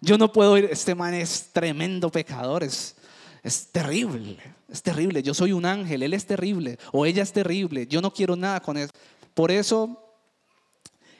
Yo 0.01 0.17
no 0.17 0.31
puedo 0.31 0.57
ir, 0.57 0.65
este 0.65 0.95
man 0.95 1.13
es 1.13 1.49
tremendo 1.53 2.09
pecador, 2.09 2.63
es, 2.63 2.95
es 3.41 3.67
terrible. 3.67 4.37
es 4.69 4.81
terrible, 4.81 5.21
yo 5.23 5.33
soy 5.33 5.53
un 5.53 5.65
ángel, 5.65 6.03
él 6.03 6.13
es 6.13 6.25
terrible 6.25 6.77
o 6.91 7.05
ella 7.05 7.23
es 7.23 7.31
terrible, 7.31 7.87
yo 7.87 8.01
no 8.01 8.13
quiero 8.13 8.35
nada 8.35 8.59
con 8.59 8.77
él. 8.77 8.89
Por 9.33 9.51
eso 9.51 9.99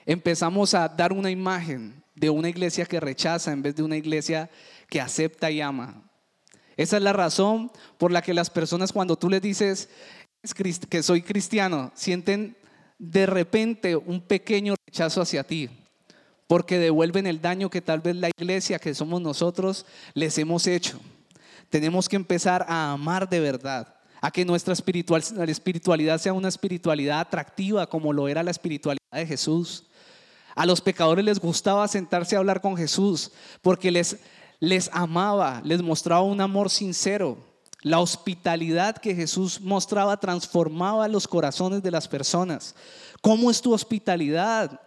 empezamos 0.06 0.74
a 0.74 0.88
dar 0.88 1.14
una 1.14 1.32
imagen 1.32 2.04
de 2.16 2.30
una 2.30 2.50
iglesia 2.50 2.86
que 2.86 3.00
rechaza 3.00 3.52
en 3.52 3.62
vez 3.62 3.76
de 3.76 3.84
una 3.84 3.98
iglesia 3.98 4.50
que 4.90 5.02
acepta 5.02 5.50
y 5.52 5.62
ama. 5.62 6.02
Esa 6.78 6.98
es 6.98 7.04
la 7.04 7.14
razón 7.14 7.72
por 7.98 8.12
la 8.12 8.22
que 8.22 8.34
las 8.34 8.50
personas 8.50 8.92
cuando 8.92 9.16
tú 9.16 9.30
les 9.30 9.42
dices 9.42 9.90
que 10.90 11.04
soy 11.04 11.22
cristiano, 11.22 11.92
sienten 11.96 12.58
de 12.98 13.26
repente 13.26 13.96
un 13.96 14.22
pequeño 14.22 14.76
rechazo 14.86 15.22
hacia 15.22 15.44
ti, 15.44 15.70
porque 16.48 16.80
devuelven 16.80 17.28
el 17.28 17.42
daño 17.42 17.70
que 17.70 17.82
tal 17.82 18.02
vez 18.02 18.16
la 18.16 18.30
iglesia 18.30 18.80
que 18.80 18.94
somos 18.94 19.22
nosotros 19.22 19.86
les 20.14 20.38
hemos 20.38 20.68
hecho. 20.68 21.00
Tenemos 21.70 22.08
que 22.08 22.16
empezar 22.16 22.66
a 22.68 22.92
amar 22.92 23.28
de 23.30 23.40
verdad, 23.40 23.96
a 24.22 24.32
que 24.32 24.46
nuestra 24.46 24.74
espiritualidad 24.74 26.18
sea 26.18 26.34
una 26.34 26.48
espiritualidad 26.48 27.20
atractiva 27.20 27.88
como 27.88 28.14
lo 28.14 28.28
era 28.28 28.44
la 28.44 28.52
espiritualidad 28.52 29.00
de 29.12 29.26
Jesús. 29.26 29.86
A 30.56 30.66
los 30.66 30.82
pecadores 30.82 31.26
les 31.26 31.40
gustaba 31.40 31.88
sentarse 31.88 32.36
a 32.36 32.40
hablar 32.40 32.62
con 32.62 32.78
Jesús 32.78 33.32
porque 33.62 33.92
les, 33.92 34.20
les 34.64 34.90
amaba, 34.94 35.60
les 35.66 35.82
mostraba 35.82 36.22
un 36.22 36.40
amor 36.40 36.70
sincero. 36.70 37.36
La 37.82 38.00
hospitalidad 38.00 38.96
que 38.96 39.14
Jesús 39.14 39.60
mostraba 39.60 40.16
transformaba 40.16 41.10
los 41.10 41.28
corazones 41.28 41.84
de 41.84 41.92
las 41.92 42.08
personas. 42.08 42.74
¿Cómo 43.20 43.52
es 43.52 43.62
tu 43.62 43.74
hospitalidad? 43.74 44.80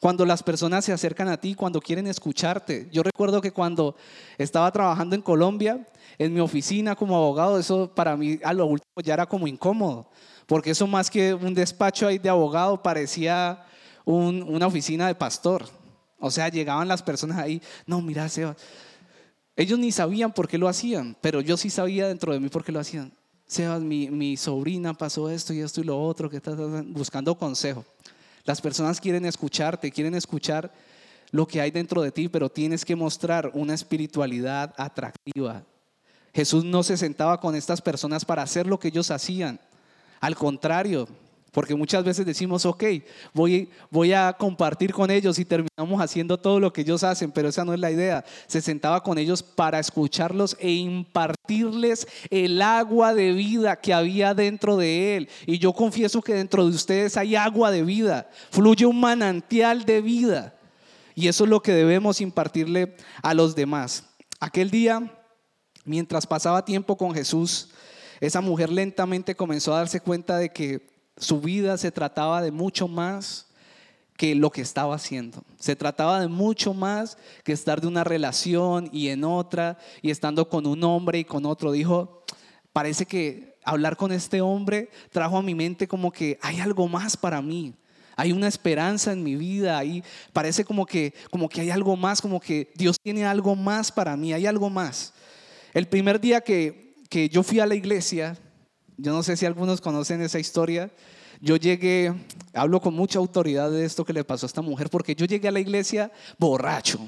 Cuando 0.00 0.24
las 0.24 0.42
personas 0.42 0.86
se 0.86 0.92
acercan 0.94 1.28
a 1.28 1.36
ti, 1.36 1.54
cuando 1.54 1.82
quieren 1.82 2.06
escucharte. 2.06 2.88
Yo 2.90 3.02
recuerdo 3.02 3.42
que 3.42 3.52
cuando 3.52 3.94
estaba 4.38 4.72
trabajando 4.72 5.14
en 5.14 5.20
Colombia, 5.20 5.86
en 6.16 6.32
mi 6.32 6.40
oficina 6.40 6.96
como 6.96 7.14
abogado, 7.14 7.58
eso 7.58 7.92
para 7.94 8.16
mí 8.16 8.38
a 8.42 8.54
lo 8.54 8.64
último 8.64 9.02
ya 9.02 9.12
era 9.12 9.26
como 9.26 9.46
incómodo, 9.46 10.08
porque 10.46 10.70
eso 10.70 10.86
más 10.86 11.10
que 11.10 11.34
un 11.34 11.52
despacho 11.52 12.06
ahí 12.06 12.16
de 12.16 12.30
abogado 12.30 12.82
parecía 12.82 13.66
una 14.06 14.66
oficina 14.66 15.08
de 15.08 15.14
pastor. 15.14 15.66
O 16.18 16.30
sea, 16.30 16.48
llegaban 16.48 16.88
las 16.88 17.02
personas 17.02 17.36
ahí, 17.36 17.60
no, 17.86 18.00
mira, 18.00 18.30
Sebas. 18.30 18.56
Ellos 19.56 19.78
ni 19.78 19.92
sabían 19.92 20.32
por 20.32 20.48
qué 20.48 20.58
lo 20.58 20.68
hacían, 20.68 21.16
pero 21.20 21.40
yo 21.40 21.56
sí 21.56 21.70
sabía 21.70 22.08
dentro 22.08 22.32
de 22.32 22.40
mí 22.40 22.48
por 22.48 22.64
qué 22.64 22.72
lo 22.72 22.80
hacían. 22.80 23.12
Sebas, 23.46 23.80
mi, 23.80 24.10
mi 24.10 24.36
sobrina 24.36 24.94
pasó 24.94 25.30
esto 25.30 25.52
y 25.52 25.60
esto 25.60 25.80
y 25.80 25.84
lo 25.84 26.00
otro, 26.02 26.28
que 26.28 26.38
estás 26.38 26.56
buscando 26.86 27.36
consejo. 27.36 27.84
Las 28.44 28.60
personas 28.60 29.00
quieren 29.00 29.24
escucharte, 29.26 29.90
quieren 29.90 30.14
escuchar 30.14 30.72
lo 31.30 31.46
que 31.46 31.60
hay 31.60 31.70
dentro 31.70 32.02
de 32.02 32.12
ti, 32.12 32.28
pero 32.28 32.48
tienes 32.48 32.84
que 32.84 32.96
mostrar 32.96 33.50
una 33.54 33.74
espiritualidad 33.74 34.74
atractiva. 34.76 35.64
Jesús 36.32 36.64
no 36.64 36.82
se 36.82 36.96
sentaba 36.96 37.40
con 37.40 37.54
estas 37.54 37.80
personas 37.80 38.24
para 38.24 38.42
hacer 38.42 38.66
lo 38.66 38.78
que 38.78 38.88
ellos 38.88 39.10
hacían. 39.10 39.60
Al 40.20 40.36
contrario, 40.36 41.08
porque 41.54 41.76
muchas 41.76 42.02
veces 42.02 42.26
decimos, 42.26 42.66
ok, 42.66 42.82
voy, 43.32 43.70
voy 43.88 44.12
a 44.12 44.32
compartir 44.32 44.92
con 44.92 45.08
ellos 45.08 45.38
y 45.38 45.44
terminamos 45.44 46.00
haciendo 46.00 46.36
todo 46.36 46.58
lo 46.58 46.72
que 46.72 46.80
ellos 46.80 47.04
hacen, 47.04 47.30
pero 47.30 47.48
esa 47.48 47.64
no 47.64 47.72
es 47.72 47.78
la 47.78 47.92
idea. 47.92 48.24
Se 48.48 48.60
sentaba 48.60 49.04
con 49.04 49.18
ellos 49.18 49.40
para 49.40 49.78
escucharlos 49.78 50.56
e 50.58 50.72
impartirles 50.72 52.08
el 52.28 52.60
agua 52.60 53.14
de 53.14 53.32
vida 53.32 53.76
que 53.76 53.94
había 53.94 54.34
dentro 54.34 54.76
de 54.76 55.16
él. 55.16 55.28
Y 55.46 55.60
yo 55.60 55.72
confieso 55.72 56.20
que 56.22 56.34
dentro 56.34 56.64
de 56.64 56.74
ustedes 56.74 57.16
hay 57.16 57.36
agua 57.36 57.70
de 57.70 57.84
vida, 57.84 58.28
fluye 58.50 58.84
un 58.84 58.98
manantial 58.98 59.84
de 59.84 60.00
vida. 60.00 60.56
Y 61.14 61.28
eso 61.28 61.44
es 61.44 61.50
lo 61.50 61.62
que 61.62 61.72
debemos 61.72 62.20
impartirle 62.20 62.96
a 63.22 63.32
los 63.32 63.54
demás. 63.54 64.06
Aquel 64.40 64.72
día, 64.72 65.08
mientras 65.84 66.26
pasaba 66.26 66.64
tiempo 66.64 66.96
con 66.96 67.14
Jesús, 67.14 67.70
esa 68.20 68.40
mujer 68.40 68.72
lentamente 68.72 69.36
comenzó 69.36 69.72
a 69.72 69.78
darse 69.78 70.00
cuenta 70.00 70.36
de 70.36 70.50
que 70.50 70.93
su 71.16 71.40
vida 71.40 71.76
se 71.78 71.90
trataba 71.90 72.42
de 72.42 72.50
mucho 72.50 72.88
más 72.88 73.46
que 74.16 74.34
lo 74.34 74.50
que 74.50 74.60
estaba 74.60 74.94
haciendo. 74.94 75.42
Se 75.58 75.76
trataba 75.76 76.20
de 76.20 76.28
mucho 76.28 76.72
más 76.72 77.18
que 77.42 77.52
estar 77.52 77.80
de 77.80 77.86
una 77.86 78.04
relación 78.04 78.88
y 78.92 79.08
en 79.08 79.24
otra 79.24 79.78
y 80.02 80.10
estando 80.10 80.48
con 80.48 80.66
un 80.66 80.84
hombre 80.84 81.18
y 81.18 81.24
con 81.24 81.46
otro. 81.46 81.72
Dijo, 81.72 82.24
parece 82.72 83.06
que 83.06 83.56
hablar 83.64 83.96
con 83.96 84.12
este 84.12 84.40
hombre 84.40 84.90
trajo 85.10 85.38
a 85.38 85.42
mi 85.42 85.54
mente 85.54 85.88
como 85.88 86.12
que 86.12 86.38
hay 86.42 86.60
algo 86.60 86.86
más 86.86 87.16
para 87.16 87.42
mí. 87.42 87.74
Hay 88.16 88.30
una 88.30 88.46
esperanza 88.46 89.12
en 89.12 89.24
mi 89.24 89.34
vida, 89.34 89.76
ahí 89.76 90.04
parece 90.32 90.64
como 90.64 90.86
que 90.86 91.14
como 91.30 91.48
que 91.48 91.62
hay 91.62 91.70
algo 91.70 91.96
más, 91.96 92.22
como 92.22 92.38
que 92.40 92.70
Dios 92.76 92.96
tiene 93.02 93.24
algo 93.24 93.56
más 93.56 93.90
para 93.90 94.16
mí, 94.16 94.32
hay 94.32 94.46
algo 94.46 94.70
más. 94.70 95.12
El 95.72 95.88
primer 95.88 96.20
día 96.20 96.40
que, 96.40 96.94
que 97.08 97.28
yo 97.28 97.42
fui 97.42 97.58
a 97.58 97.66
la 97.66 97.74
iglesia, 97.74 98.38
yo 98.96 99.12
no 99.12 99.22
sé 99.22 99.36
si 99.36 99.46
algunos 99.46 99.80
conocen 99.80 100.22
esa 100.22 100.38
historia. 100.38 100.90
Yo 101.40 101.56
llegué, 101.56 102.14
hablo 102.52 102.80
con 102.80 102.94
mucha 102.94 103.18
autoridad 103.18 103.70
de 103.70 103.84
esto 103.84 104.04
que 104.04 104.12
le 104.12 104.24
pasó 104.24 104.46
a 104.46 104.48
esta 104.48 104.62
mujer, 104.62 104.88
porque 104.88 105.14
yo 105.14 105.26
llegué 105.26 105.48
a 105.48 105.52
la 105.52 105.60
iglesia 105.60 106.10
borracho. 106.38 107.00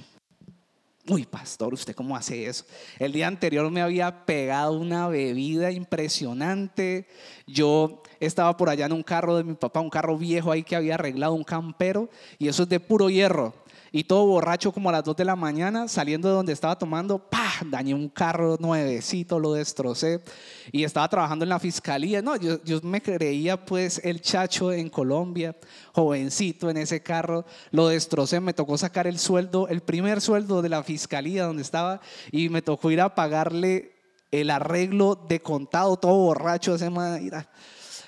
Uy, 1.08 1.24
pastor, 1.24 1.72
¿usted 1.72 1.94
cómo 1.94 2.16
hace 2.16 2.46
eso? 2.46 2.64
El 2.98 3.12
día 3.12 3.28
anterior 3.28 3.70
me 3.70 3.80
había 3.80 4.26
pegado 4.26 4.72
una 4.72 5.06
bebida 5.06 5.70
impresionante. 5.70 7.06
Yo 7.46 8.02
estaba 8.18 8.56
por 8.56 8.68
allá 8.68 8.86
en 8.86 8.92
un 8.92 9.04
carro 9.04 9.36
de 9.36 9.44
mi 9.44 9.54
papá, 9.54 9.80
un 9.80 9.90
carro 9.90 10.18
viejo 10.18 10.50
ahí 10.50 10.64
que 10.64 10.74
había 10.74 10.94
arreglado 10.94 11.34
un 11.34 11.44
campero, 11.44 12.10
y 12.40 12.48
eso 12.48 12.64
es 12.64 12.68
de 12.68 12.80
puro 12.80 13.08
hierro 13.08 13.54
y 13.92 14.04
todo 14.04 14.26
borracho 14.26 14.72
como 14.72 14.88
a 14.88 14.92
las 14.92 15.04
2 15.04 15.16
de 15.16 15.24
la 15.24 15.36
mañana, 15.36 15.88
saliendo 15.88 16.28
de 16.28 16.34
donde 16.34 16.52
estaba 16.52 16.78
tomando, 16.78 17.18
¡pah! 17.18 17.46
Dañé 17.64 17.94
un 17.94 18.08
carro 18.08 18.56
nuevecito, 18.60 19.38
lo 19.38 19.54
destrocé 19.54 20.22
y 20.72 20.84
estaba 20.84 21.08
trabajando 21.08 21.44
en 21.44 21.48
la 21.48 21.58
fiscalía. 21.58 22.20
No, 22.20 22.36
yo, 22.36 22.62
yo 22.64 22.80
me 22.82 23.00
creía 23.00 23.64
pues 23.64 24.00
el 24.04 24.20
chacho 24.20 24.72
en 24.72 24.90
Colombia, 24.90 25.56
jovencito 25.92 26.68
en 26.68 26.76
ese 26.76 27.02
carro, 27.02 27.44
lo 27.70 27.88
destrocé, 27.88 28.40
me 28.40 28.52
tocó 28.52 28.76
sacar 28.76 29.06
el 29.06 29.18
sueldo, 29.18 29.68
el 29.68 29.80
primer 29.80 30.20
sueldo 30.20 30.62
de 30.62 30.68
la 30.68 30.82
fiscalía 30.82 31.44
donde 31.44 31.62
estaba 31.62 32.00
y 32.30 32.48
me 32.48 32.62
tocó 32.62 32.90
ir 32.90 33.00
a 33.00 33.14
pagarle 33.14 33.96
el 34.30 34.50
arreglo 34.50 35.14
de 35.28 35.40
contado, 35.40 35.96
todo 35.96 36.16
borracho 36.16 36.74
ese 36.74 36.90
manera. 36.90 37.48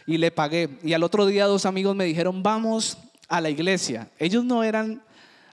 Y 0.07 0.19
le 0.19 0.31
pagué. 0.31 0.79
Y 0.83 0.95
al 0.95 1.03
otro 1.03 1.27
día 1.27 1.47
dos 1.47 1.67
amigos 1.67 1.95
me 1.95 2.05
dijeron, 2.05 2.43
vamos 2.43 2.99
a 3.29 3.41
la 3.41 3.51
iglesia. 3.51 4.11
Ellos 4.19 4.45
no 4.45 4.65
eran 4.65 5.03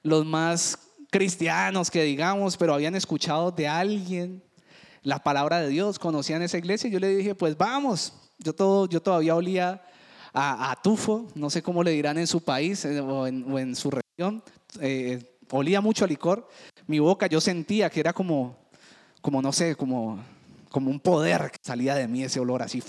los 0.06 0.24
más 0.24 0.78
cristianos 1.10 1.89
que 1.89 2.04
digamos, 2.04 2.58
pero 2.58 2.76
habían 2.76 2.94
escuchado 2.94 3.50
de 3.52 3.68
alguien 3.68 4.44
la 5.02 5.18
palabra 5.18 5.62
de 5.62 5.70
Dios, 5.70 5.98
conocían 5.98 6.44
esa 6.44 6.60
iglesia. 6.60 6.88
Y 6.88 6.91
yo 6.91 7.00
le 7.00 7.15
dije, 7.15 7.34
pues 7.34 7.58
vamos. 7.58 8.13
Yo, 8.38 8.54
todo, 8.54 8.88
yo 8.88 9.02
todavía 9.02 9.36
olía 9.36 9.82
a, 10.32 10.78
tufo, 10.84 11.28
no 11.34 11.50
sé 11.50 11.63
cómo 11.63 11.84
le 11.84 11.91
dirán 11.91 12.18
en 12.20 12.28
su 12.28 12.44
país 12.44 12.86
eh, 12.86 13.00
o, 13.00 13.26
en, 13.26 13.76
su 13.76 13.89
región. 13.89 14.44
Eh, 14.80 15.38
olía 15.50 15.82
mucho 15.82 16.06
a 16.06 16.08
licor. 16.08 16.48
Mi 16.86 17.00
boca 17.00 17.26
yo 17.26 17.41
sentía 17.41 17.89
que 17.89 18.00
era 18.00 18.13
como, 18.13 18.58
como 19.22 19.41
no 19.41 19.52
sé, 19.52 19.76
como, 19.76 20.20
como 20.70 20.91
un 20.91 21.00
poder 21.00 21.50
que 21.50 21.58
salía 21.63 21.96
de 21.96 22.08
mí 22.08 22.24
ese 22.24 22.39
olor 22.39 22.62
así. 22.62 22.84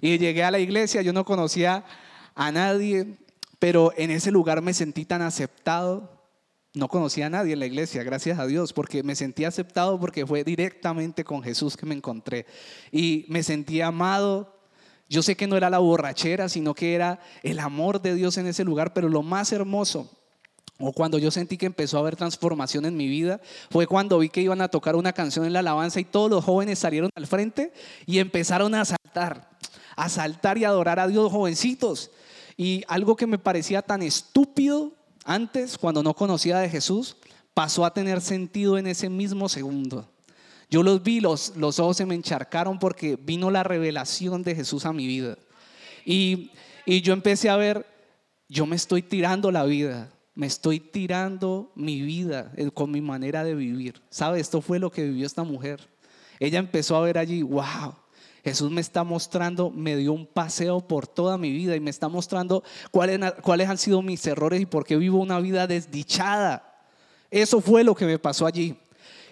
Y 0.00 0.16
llegué 0.18 0.44
a 0.44 0.52
la 0.52 0.60
iglesia, 0.60 1.02
yo 1.02 1.12
no 1.12 1.24
conocía 1.24 1.84
a 2.36 2.52
nadie, 2.52 3.16
pero 3.58 3.92
en 3.96 4.10
ese 4.10 4.30
lugar 4.30 4.62
me 4.62 4.74
sentí 4.74 5.04
tan 5.04 5.22
aceptado. 5.22 6.16
No 6.74 6.88
conocía 6.88 7.26
a 7.26 7.30
nadie 7.30 7.54
en 7.54 7.60
la 7.60 7.66
iglesia, 7.66 8.02
gracias 8.02 8.38
a 8.38 8.46
Dios, 8.46 8.72
porque 8.72 9.02
me 9.02 9.16
sentí 9.16 9.44
aceptado 9.44 9.98
porque 9.98 10.26
fue 10.26 10.44
directamente 10.44 11.24
con 11.24 11.42
Jesús 11.42 11.76
que 11.76 11.86
me 11.86 11.94
encontré. 11.94 12.46
Y 12.92 13.24
me 13.28 13.42
sentí 13.42 13.80
amado. 13.80 14.54
Yo 15.08 15.22
sé 15.22 15.36
que 15.36 15.46
no 15.46 15.56
era 15.56 15.70
la 15.70 15.78
borrachera, 15.78 16.48
sino 16.48 16.74
que 16.74 16.94
era 16.94 17.20
el 17.42 17.58
amor 17.58 18.00
de 18.02 18.14
Dios 18.14 18.36
en 18.36 18.46
ese 18.46 18.64
lugar, 18.64 18.92
pero 18.92 19.08
lo 19.08 19.22
más 19.22 19.52
hermoso 19.52 20.10
o 20.80 20.92
cuando 20.92 21.18
yo 21.18 21.30
sentí 21.30 21.56
que 21.56 21.66
empezó 21.66 21.96
a 21.96 22.00
haber 22.00 22.14
transformación 22.14 22.86
en 22.86 22.96
mi 22.96 23.08
vida, 23.08 23.40
fue 23.70 23.86
cuando 23.86 24.18
vi 24.18 24.28
que 24.28 24.40
iban 24.40 24.60
a 24.60 24.68
tocar 24.68 24.94
una 24.94 25.12
canción 25.12 25.44
en 25.44 25.52
la 25.52 25.58
alabanza 25.58 25.98
y 25.98 26.04
todos 26.04 26.30
los 26.30 26.44
jóvenes 26.44 26.78
salieron 26.78 27.10
al 27.16 27.26
frente 27.26 27.72
y 28.06 28.20
empezaron 28.20 28.74
a 28.76 28.84
saltar, 28.84 29.50
a 29.96 30.08
saltar 30.08 30.56
y 30.56 30.64
adorar 30.64 31.00
a 31.00 31.08
Dios 31.08 31.32
jovencitos. 31.32 32.12
Y 32.58 32.82
algo 32.88 33.14
que 33.14 33.28
me 33.28 33.38
parecía 33.38 33.82
tan 33.82 34.02
estúpido 34.02 34.92
antes, 35.24 35.78
cuando 35.78 36.02
no 36.02 36.12
conocía 36.12 36.58
de 36.58 36.68
Jesús, 36.68 37.16
pasó 37.54 37.84
a 37.84 37.94
tener 37.94 38.20
sentido 38.20 38.76
en 38.76 38.88
ese 38.88 39.08
mismo 39.08 39.48
segundo. 39.48 40.10
Yo 40.68 40.82
los 40.82 41.02
vi, 41.02 41.20
los, 41.20 41.56
los 41.56 41.78
ojos 41.78 41.96
se 41.96 42.04
me 42.04 42.16
encharcaron 42.16 42.80
porque 42.80 43.16
vino 43.16 43.50
la 43.52 43.62
revelación 43.62 44.42
de 44.42 44.56
Jesús 44.56 44.86
a 44.86 44.92
mi 44.92 45.06
vida. 45.06 45.38
Y, 46.04 46.50
y 46.84 47.00
yo 47.00 47.12
empecé 47.12 47.48
a 47.48 47.56
ver, 47.56 47.86
yo 48.48 48.66
me 48.66 48.74
estoy 48.74 49.02
tirando 49.02 49.52
la 49.52 49.64
vida, 49.64 50.10
me 50.34 50.48
estoy 50.48 50.80
tirando 50.80 51.70
mi 51.76 52.02
vida 52.02 52.52
eh, 52.56 52.70
con 52.72 52.90
mi 52.90 53.00
manera 53.00 53.44
de 53.44 53.54
vivir. 53.54 54.02
¿Sabe? 54.10 54.40
Esto 54.40 54.60
fue 54.60 54.80
lo 54.80 54.90
que 54.90 55.04
vivió 55.04 55.26
esta 55.26 55.44
mujer. 55.44 55.88
Ella 56.40 56.58
empezó 56.58 56.96
a 56.96 57.02
ver 57.02 57.18
allí, 57.18 57.42
wow, 57.42 57.94
Jesús 58.44 58.70
me 58.70 58.80
está 58.80 59.04
mostrando, 59.04 59.70
me 59.70 59.96
dio 59.96 60.12
un 60.12 60.26
paseo 60.26 60.80
por 60.80 61.06
toda 61.06 61.38
mi 61.38 61.50
vida 61.50 61.76
y 61.76 61.80
me 61.80 61.90
está 61.90 62.08
mostrando 62.08 62.62
cuáles, 62.90 63.20
cuáles 63.42 63.68
han 63.68 63.78
sido 63.78 64.02
mis 64.02 64.26
errores 64.26 64.60
y 64.60 64.66
por 64.66 64.84
qué 64.84 64.96
vivo 64.96 65.18
una 65.18 65.40
vida 65.40 65.66
desdichada. 65.66 66.86
Eso 67.30 67.60
fue 67.60 67.84
lo 67.84 67.94
que 67.94 68.06
me 68.06 68.18
pasó 68.18 68.46
allí. 68.46 68.76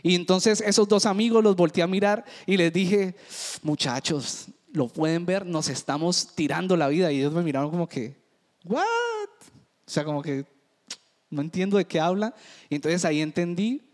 Y 0.03 0.15
entonces 0.15 0.61
esos 0.61 0.87
dos 0.89 1.07
amigos 1.07 1.43
los 1.43 1.57
volteé 1.57 1.83
a 1.83 1.87
mirar 1.87 2.25
y 2.47 2.57
les 2.57 2.73
dije, 2.73 3.17
muchachos, 3.63 4.47
lo 4.73 4.89
pueden 4.89 5.25
ver, 5.25 5.47
nos 5.47 5.69
estamos 5.69 6.35
tirando 6.35 6.77
la 6.77 6.89
vida. 6.89 7.11
Y 7.11 7.19
ellos 7.19 7.33
me 7.33 7.43
miraron 7.43 7.71
como 7.71 7.89
que, 7.89 8.17
¿what? 8.65 8.85
O 8.85 9.91
sea, 9.91 10.05
como 10.05 10.23
que 10.23 10.45
no 11.31 11.43
entiendo 11.43 11.77
de 11.77 11.87
qué 11.87 11.99
habla. 11.99 12.35
Y 12.69 12.77
entonces 12.77 13.05
ahí 13.05 13.21
entendí 13.21 13.86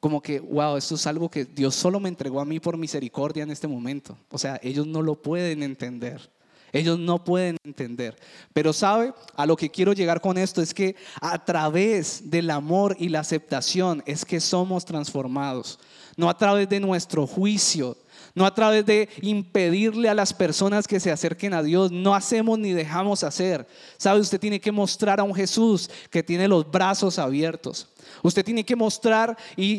como 0.00 0.22
que, 0.22 0.40
wow, 0.40 0.76
esto 0.76 0.94
es 0.94 1.06
algo 1.06 1.30
que 1.30 1.44
Dios 1.44 1.74
solo 1.74 2.00
me 2.00 2.08
entregó 2.08 2.40
a 2.40 2.44
mí 2.44 2.60
por 2.60 2.76
misericordia 2.76 3.42
en 3.42 3.50
este 3.50 3.66
momento. 3.66 4.16
O 4.30 4.38
sea, 4.38 4.60
ellos 4.62 4.86
no 4.86 5.02
lo 5.02 5.14
pueden 5.14 5.62
entender. 5.62 6.30
Ellos 6.72 6.98
no 6.98 7.24
pueden 7.24 7.56
entender. 7.64 8.16
Pero 8.52 8.72
sabe, 8.72 9.14
a 9.34 9.46
lo 9.46 9.56
que 9.56 9.70
quiero 9.70 9.92
llegar 9.92 10.20
con 10.20 10.36
esto 10.36 10.60
es 10.60 10.74
que 10.74 10.96
a 11.20 11.42
través 11.44 12.30
del 12.30 12.50
amor 12.50 12.96
y 12.98 13.08
la 13.08 13.20
aceptación 13.20 14.02
es 14.06 14.24
que 14.24 14.40
somos 14.40 14.84
transformados. 14.84 15.78
No 16.16 16.28
a 16.28 16.36
través 16.36 16.68
de 16.68 16.80
nuestro 16.80 17.26
juicio, 17.26 17.96
no 18.36 18.46
a 18.46 18.54
través 18.54 18.86
de 18.86 19.08
impedirle 19.22 20.08
a 20.08 20.14
las 20.14 20.32
personas 20.32 20.86
que 20.86 21.00
se 21.00 21.10
acerquen 21.10 21.54
a 21.54 21.62
Dios. 21.62 21.90
No 21.90 22.14
hacemos 22.14 22.58
ni 22.58 22.72
dejamos 22.72 23.24
hacer. 23.24 23.66
Sabe, 23.96 24.20
usted 24.20 24.38
tiene 24.38 24.60
que 24.60 24.70
mostrar 24.70 25.18
a 25.18 25.24
un 25.24 25.34
Jesús 25.34 25.90
que 26.10 26.22
tiene 26.22 26.46
los 26.46 26.70
brazos 26.70 27.18
abiertos. 27.18 27.88
Usted 28.22 28.44
tiene 28.44 28.64
que 28.64 28.76
mostrar 28.76 29.36
y, 29.56 29.78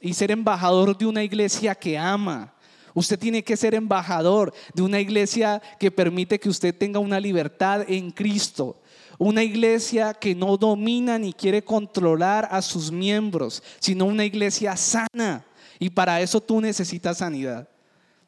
y 0.00 0.14
ser 0.14 0.30
embajador 0.30 0.96
de 0.96 1.04
una 1.04 1.22
iglesia 1.22 1.74
que 1.74 1.98
ama, 1.98 2.54
Usted 2.94 3.18
tiene 3.18 3.42
que 3.42 3.56
ser 3.56 3.74
embajador 3.74 4.54
de 4.72 4.82
una 4.82 5.00
iglesia 5.00 5.60
que 5.80 5.90
permite 5.90 6.38
que 6.38 6.48
usted 6.48 6.72
tenga 6.72 7.00
una 7.00 7.18
libertad 7.18 7.84
en 7.88 8.12
Cristo. 8.12 8.80
Una 9.18 9.42
iglesia 9.42 10.14
que 10.14 10.34
no 10.34 10.56
domina 10.56 11.18
ni 11.18 11.32
quiere 11.32 11.62
controlar 11.64 12.48
a 12.50 12.62
sus 12.62 12.92
miembros, 12.92 13.62
sino 13.80 14.04
una 14.04 14.24
iglesia 14.24 14.76
sana. 14.76 15.44
Y 15.78 15.90
para 15.90 16.20
eso 16.20 16.40
tú 16.40 16.60
necesitas 16.60 17.18
sanidad. 17.18 17.68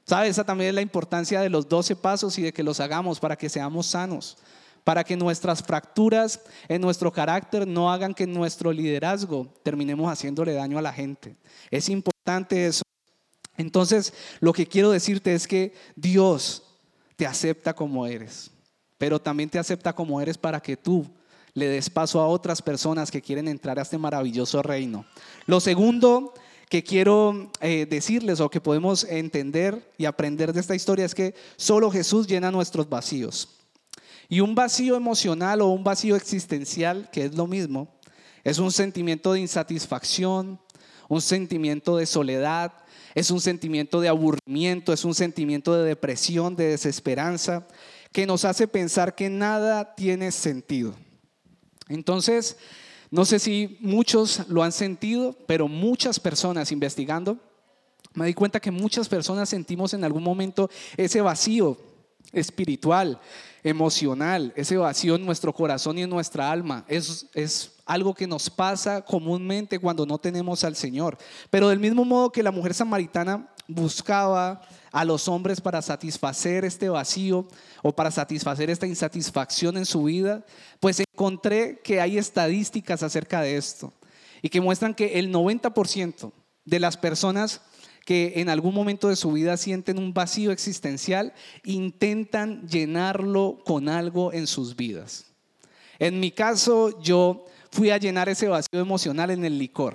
¿Sabes? 0.05 0.31
Esa 0.31 0.45
también 0.45 0.69
es 0.69 0.75
la 0.75 0.83
importancia 0.83 1.41
de 1.41 1.51
los 1.51 1.69
12 1.69 1.97
pasos 1.97 2.39
y 2.39 2.43
de 2.43 2.53
que 2.53 2.63
los 2.63 2.79
hagamos 2.79 3.19
para 3.19 3.37
que 3.37 3.49
seamos 3.49 3.87
sanos. 3.87 4.39
Para 4.85 5.03
que 5.03 5.17
nuestras 5.17 5.63
fracturas 5.63 6.41
en 6.69 6.81
nuestro 6.81 7.13
carácter 7.13 7.67
no 7.67 7.91
hagan 7.91 8.15
que 8.15 8.27
nuestro 8.27 8.73
liderazgo 8.73 9.53
terminemos 9.65 10.11
haciéndole 10.11 10.53
daño 10.53 10.79
a 10.79 10.83
la 10.83 10.93
gente. 10.93 11.37
Es 11.73 11.89
importante 11.89 12.67
eso. 12.67 12.83
Entonces, 13.57 14.13
lo 14.39 14.53
que 14.53 14.67
quiero 14.67 14.91
decirte 14.91 15.35
es 15.35 15.49
que 15.49 15.75
Dios 15.97 16.63
te 17.17 17.27
acepta 17.27 17.75
como 17.75 18.07
eres, 18.07 18.51
pero 18.99 19.21
también 19.21 19.49
te 19.49 19.59
acepta 19.59 19.93
como 19.93 20.21
eres 20.21 20.39
para 20.39 20.61
que 20.61 20.77
tú 20.77 21.07
le 21.55 21.67
des 21.67 21.89
paso 21.89 22.21
a 22.21 22.29
otras 22.29 22.61
personas 22.61 23.11
que 23.11 23.23
quieren 23.23 23.49
entrar 23.49 23.79
a 23.79 23.83
este 23.83 23.97
maravilloso 23.97 24.63
reino. 24.63 25.07
Lo 25.47 25.59
segundo 25.59 26.35
que 26.69 26.83
quiero 26.83 27.51
eh, 27.61 27.87
decirles 27.89 28.41
o 28.41 28.51
que 28.51 28.61
podemos 28.61 29.05
entender 29.05 29.93
y 29.97 30.05
aprender 30.05 30.53
de 30.53 30.61
esta 30.61 30.75
historia 30.75 31.05
es 31.05 31.15
que 31.15 31.35
solo 31.57 31.91
Jesús 31.91 32.27
llena 32.27 32.51
nuestros 32.51 32.89
vacíos. 32.89 33.49
Y 34.29 34.41
un 34.41 34.55
vacío 34.55 34.97
emocional 34.97 35.61
o 35.61 35.69
un 35.69 35.85
vacío 35.85 36.17
existencial, 36.17 37.09
que 37.13 37.27
es 37.27 37.35
lo 37.37 37.47
mismo, 37.47 37.89
es 38.43 38.59
un 38.59 38.73
sentimiento 38.73 39.33
de 39.33 39.41
insatisfacción, 39.41 40.61
un 41.09 41.21
sentimiento 41.21 41.97
de 41.97 42.07
soledad, 42.07 42.73
es 43.15 43.31
un 43.31 43.41
sentimiento 43.41 44.01
de 44.01 44.09
aburrimiento, 44.09 44.93
es 44.93 45.05
un 45.05 45.15
sentimiento 45.15 45.75
de 45.75 45.89
depresión, 45.89 46.57
de 46.57 46.67
desesperanza, 46.69 47.67
que 48.13 48.27
nos 48.27 48.45
hace 48.45 48.67
pensar 48.67 49.15
que 49.15 49.31
nada 49.31 49.95
tiene 49.95 50.33
sentido. 50.33 50.95
Entonces, 51.89 52.57
no 53.17 53.25
sé 53.25 53.39
si 53.39 53.79
muchos 53.81 54.47
lo 54.47 54.63
han 54.63 54.73
sentido, 54.73 55.35
pero 55.47 55.69
muchas 55.69 56.21
personas 56.21 56.71
investigando, 56.71 57.39
me 58.13 58.27
di 58.27 58.35
cuenta 58.35 58.61
que 58.61 58.71
muchas 58.71 59.09
personas 59.09 59.49
sentimos 59.49 59.95
en 59.95 60.05
algún 60.05 60.23
momento 60.23 60.69
ese 60.99 61.23
vacío 61.23 61.79
espiritual, 62.31 63.19
emocional, 63.63 64.53
ese 64.55 64.77
vacío 64.77 65.15
en 65.15 65.25
nuestro 65.25 65.55
corazón 65.55 65.97
y 65.97 66.03
en 66.03 66.11
nuestra 66.11 66.51
alma. 66.51 66.85
Es, 66.89 67.25
es 67.33 67.73
algo 67.87 68.13
que 68.13 68.27
nos 68.27 68.51
pasa 68.51 69.01
comúnmente 69.01 69.79
cuando 69.79 70.05
no 70.05 70.19
tenemos 70.19 70.63
al 70.63 70.77
Señor. 70.77 71.17
Pero 71.49 71.71
del 71.71 71.81
mismo 71.81 72.05
modo 72.05 72.31
que 72.31 72.43
la 72.43 72.51
mujer 72.51 72.75
samaritana 72.75 73.49
buscaba 73.67 74.61
a 74.93 75.07
los 75.07 75.27
hombres 75.27 75.59
para 75.63 75.81
satisfacer 75.81 76.67
este 76.67 76.91
vacío 76.91 77.49
o 77.83 77.93
para 77.93 78.11
satisfacer 78.11 78.69
esta 78.69 78.87
insatisfacción 78.87 79.79
en 79.79 79.87
su 79.87 80.03
vida, 80.05 80.45
pues 80.81 81.06
encontré 81.17 81.81
que 81.83 82.03
hay 82.03 82.19
estadísticas 82.19 83.03
acerca 83.03 83.41
de 83.41 83.57
esto 83.57 83.91
y 84.43 84.51
que 84.51 84.61
muestran 84.61 84.95
que 84.95 85.19
el 85.19 85.33
90% 85.33 86.31
de 86.67 86.79
las 86.79 86.99
personas 86.99 87.63
que 88.05 88.35
en 88.37 88.51
algún 88.51 88.75
momento 88.75 89.09
de 89.09 89.17
su 89.17 89.33
vida 89.33 89.57
sienten 89.57 89.99
un 89.99 90.13
vacío 90.13 90.53
existencial, 90.53 91.33
intentan 91.65 92.69
llenarlo 92.69 93.59
con 93.65 93.89
algo 93.89 94.31
en 94.35 94.47
sus 94.47 94.77
vidas. 94.77 95.33
En 95.99 96.21
mi 96.21 96.31
caso, 96.33 97.01
yo 97.01 97.47
fui 97.71 97.89
a 97.89 97.97
llenar 97.97 98.29
ese 98.29 98.49
vacío 98.49 98.79
emocional 98.79 99.31
en 99.31 99.43
el 99.47 99.59
licor. 99.59 99.95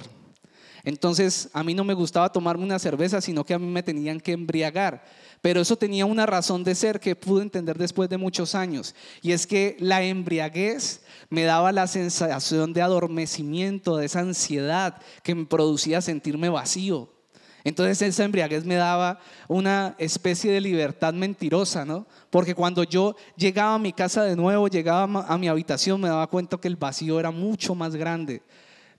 Entonces, 0.83 1.51
a 1.53 1.63
mí 1.63 1.75
no 1.75 1.83
me 1.83 1.93
gustaba 1.93 2.31
tomarme 2.31 2.63
una 2.63 2.79
cerveza, 2.79 3.21
sino 3.21 3.45
que 3.45 3.53
a 3.53 3.59
mí 3.59 3.67
me 3.67 3.83
tenían 3.83 4.19
que 4.19 4.31
embriagar. 4.31 5.03
Pero 5.41 5.61
eso 5.61 5.75
tenía 5.75 6.05
una 6.05 6.27
razón 6.27 6.63
de 6.63 6.75
ser 6.75 6.99
que 6.99 7.15
pude 7.15 7.41
entender 7.41 7.77
después 7.77 8.09
de 8.09 8.17
muchos 8.17 8.53
años. 8.53 8.93
Y 9.23 9.31
es 9.31 9.47
que 9.47 9.75
la 9.79 10.03
embriaguez 10.03 11.01
me 11.29 11.43
daba 11.43 11.71
la 11.71 11.87
sensación 11.87 12.73
de 12.73 12.83
adormecimiento, 12.83 13.97
de 13.97 14.05
esa 14.05 14.19
ansiedad 14.19 15.01
que 15.23 15.33
me 15.33 15.45
producía 15.45 16.01
sentirme 16.01 16.49
vacío. 16.49 17.09
Entonces 17.63 18.01
esa 18.01 18.23
embriaguez 18.23 18.65
me 18.65 18.75
daba 18.75 19.19
una 19.47 19.95
especie 19.97 20.51
de 20.51 20.61
libertad 20.61 21.13
mentirosa, 21.13 21.85
¿no? 21.85 22.07
Porque 22.29 22.55
cuando 22.55 22.83
yo 22.83 23.15
llegaba 23.35 23.75
a 23.75 23.79
mi 23.79 23.93
casa 23.93 24.23
de 24.23 24.35
nuevo, 24.35 24.67
llegaba 24.67 25.25
a 25.27 25.37
mi 25.37 25.47
habitación, 25.47 26.01
me 26.01 26.07
daba 26.07 26.27
cuenta 26.27 26.57
que 26.57 26.67
el 26.67 26.75
vacío 26.75 27.19
era 27.19 27.31
mucho 27.31 27.75
más 27.75 27.95
grande 27.95 28.41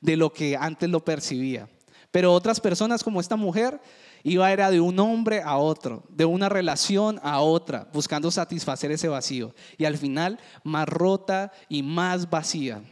de 0.01 0.17
lo 0.17 0.33
que 0.33 0.57
antes 0.57 0.89
lo 0.91 1.05
percibía. 1.05 1.69
Pero 2.11 2.33
otras 2.33 2.61
personas 2.61 3.03
como 3.03 3.21
esta 3.21 3.37
mujer 3.37 3.81
iba 4.23 4.53
era 4.53 4.71
de 4.71 4.81
un 4.81 4.99
hombre 4.99 5.43
a 5.43 5.57
otro, 5.57 6.05
de 6.09 6.25
una 6.25 6.49
relación 6.49 7.21
a 7.23 7.41
otra, 7.41 7.89
buscando 7.93 8.31
satisfacer 8.31 8.91
ese 8.93 9.09
vacío. 9.09 9.55
Y 9.79 9.85
al 9.85 9.99
final 9.99 10.39
más 10.65 10.89
rota 10.89 11.53
y 11.69 11.83
más 11.83 12.31
vacía. 12.31 12.83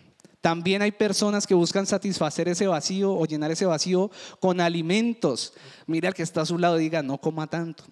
También 0.41 0.81
hay 0.81 0.93
personas 0.93 1.47
que 1.47 1.55
buscan 1.55 1.87
satisfacer 1.87 2.49
ese 2.49 2.67
vacío 2.67 3.13
o 3.13 3.27
llenar 3.27 3.51
ese 3.51 3.67
vacío 3.67 4.11
con 4.39 4.61
alimentos. 4.61 5.53
Mira 5.87 6.09
al 6.09 6.15
que 6.15 6.23
está 6.23 6.41
a 6.41 6.47
su 6.47 6.59
lado 6.59 6.81
y 6.81 6.85
diga, 6.85 7.03
no 7.03 7.19
coma 7.19 7.47
tanto. 7.47 7.85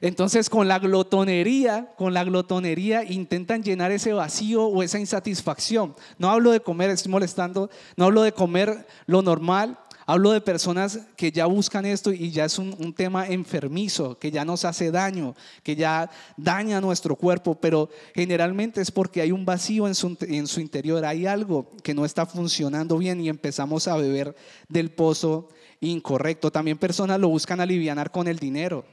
Entonces 0.00 0.48
con 0.48 0.66
la 0.66 0.78
glotonería, 0.78 1.92
con 1.96 2.14
la 2.14 2.24
glotonería 2.24 3.04
intentan 3.04 3.62
llenar 3.62 3.90
ese 3.90 4.12
vacío 4.12 4.64
o 4.64 4.82
esa 4.82 4.98
insatisfacción. 4.98 5.94
No 6.16 6.30
hablo 6.30 6.52
de 6.52 6.60
comer, 6.60 6.90
estoy 6.90 7.12
molestando, 7.12 7.70
no 7.96 8.06
hablo 8.06 8.22
de 8.22 8.32
comer 8.32 8.86
lo 9.06 9.20
normal, 9.20 9.78
Hablo 10.10 10.32
de 10.32 10.40
personas 10.40 10.98
que 11.14 11.30
ya 11.30 11.46
buscan 11.46 11.86
esto 11.86 12.12
y 12.12 12.32
ya 12.32 12.44
es 12.44 12.58
un, 12.58 12.92
tema 12.94 13.28
enfermizo, 13.28 14.18
que 14.18 14.32
ya 14.32 14.44
nos 14.44 14.64
hace 14.64 14.90
daño, 14.90 15.36
que 15.62 15.76
ya 15.76 16.10
daña 16.36 16.80
nuestro 16.80 17.14
cuerpo, 17.14 17.54
pero 17.54 17.88
generalmente 18.12 18.80
es 18.80 18.90
porque 18.90 19.20
hay 19.20 19.30
un 19.30 19.44
vacío 19.44 19.86
en 19.86 19.94
su, 19.94 20.18
en 20.22 20.48
su 20.48 20.60
interior, 20.60 21.04
hay 21.04 21.26
algo 21.26 21.70
que 21.84 21.94
no 21.94 22.04
está 22.04 22.26
funcionando 22.26 22.98
bien 22.98 23.20
y 23.20 23.28
empezamos 23.28 23.86
a 23.86 23.96
beber 23.98 24.34
del 24.68 24.90
pozo 24.90 25.48
incorrecto. 25.78 26.50
También 26.50 26.76
personas 26.76 27.20
lo 27.20 27.28
buscan 27.28 27.60
aliviar 27.60 28.10
con 28.10 28.26
el 28.26 28.40
dinero. 28.40 28.84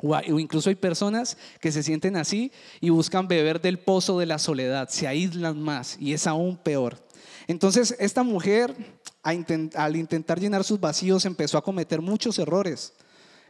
O 0.00 0.38
incluso 0.38 0.70
hay 0.70 0.76
personas 0.76 1.36
que 1.60 1.72
se 1.72 1.82
sienten 1.82 2.16
así 2.16 2.52
y 2.80 2.88
buscan 2.88 3.28
beber 3.28 3.60
del 3.60 3.80
pozo 3.80 4.18
de 4.18 4.24
la 4.24 4.38
soledad, 4.38 4.88
se 4.88 5.06
aíslan 5.06 5.60
más 5.60 5.98
y 6.00 6.14
es 6.14 6.26
aún 6.26 6.56
peor. 6.56 7.06
Entonces, 7.48 7.96
esta 7.98 8.22
mujer 8.22 8.97
al 9.28 9.96
intentar 9.96 10.40
llenar 10.40 10.64
sus 10.64 10.80
vacíos 10.80 11.24
empezó 11.24 11.58
a 11.58 11.62
cometer 11.62 12.00
muchos 12.00 12.38
errores. 12.38 12.92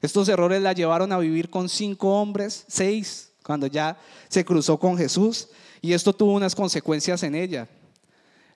Estos 0.00 0.28
errores 0.28 0.62
la 0.62 0.72
llevaron 0.72 1.12
a 1.12 1.18
vivir 1.18 1.50
con 1.50 1.68
cinco 1.68 2.20
hombres, 2.20 2.64
seis, 2.68 3.30
cuando 3.42 3.66
ya 3.66 3.98
se 4.28 4.44
cruzó 4.44 4.78
con 4.78 4.96
Jesús, 4.96 5.48
y 5.80 5.92
esto 5.92 6.12
tuvo 6.12 6.34
unas 6.34 6.54
consecuencias 6.54 7.22
en 7.22 7.34
ella. 7.34 7.68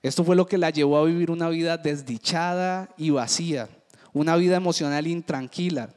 Esto 0.03 0.25
fue 0.25 0.37
lo 0.37 0.47
que 0.47 0.59
la 0.59 0.71
llevó 0.71 0.99
a 0.99 1.05
vivir 1.05 1.31
una 1.31 1.49
vida 1.49 1.77
desdichada 1.77 2.89
y 2.97 3.11
vacía, 3.11 3.69
una 4.13 4.37
vida 4.37 4.57
emocional 4.57 5.07
intranquila, 5.07 5.95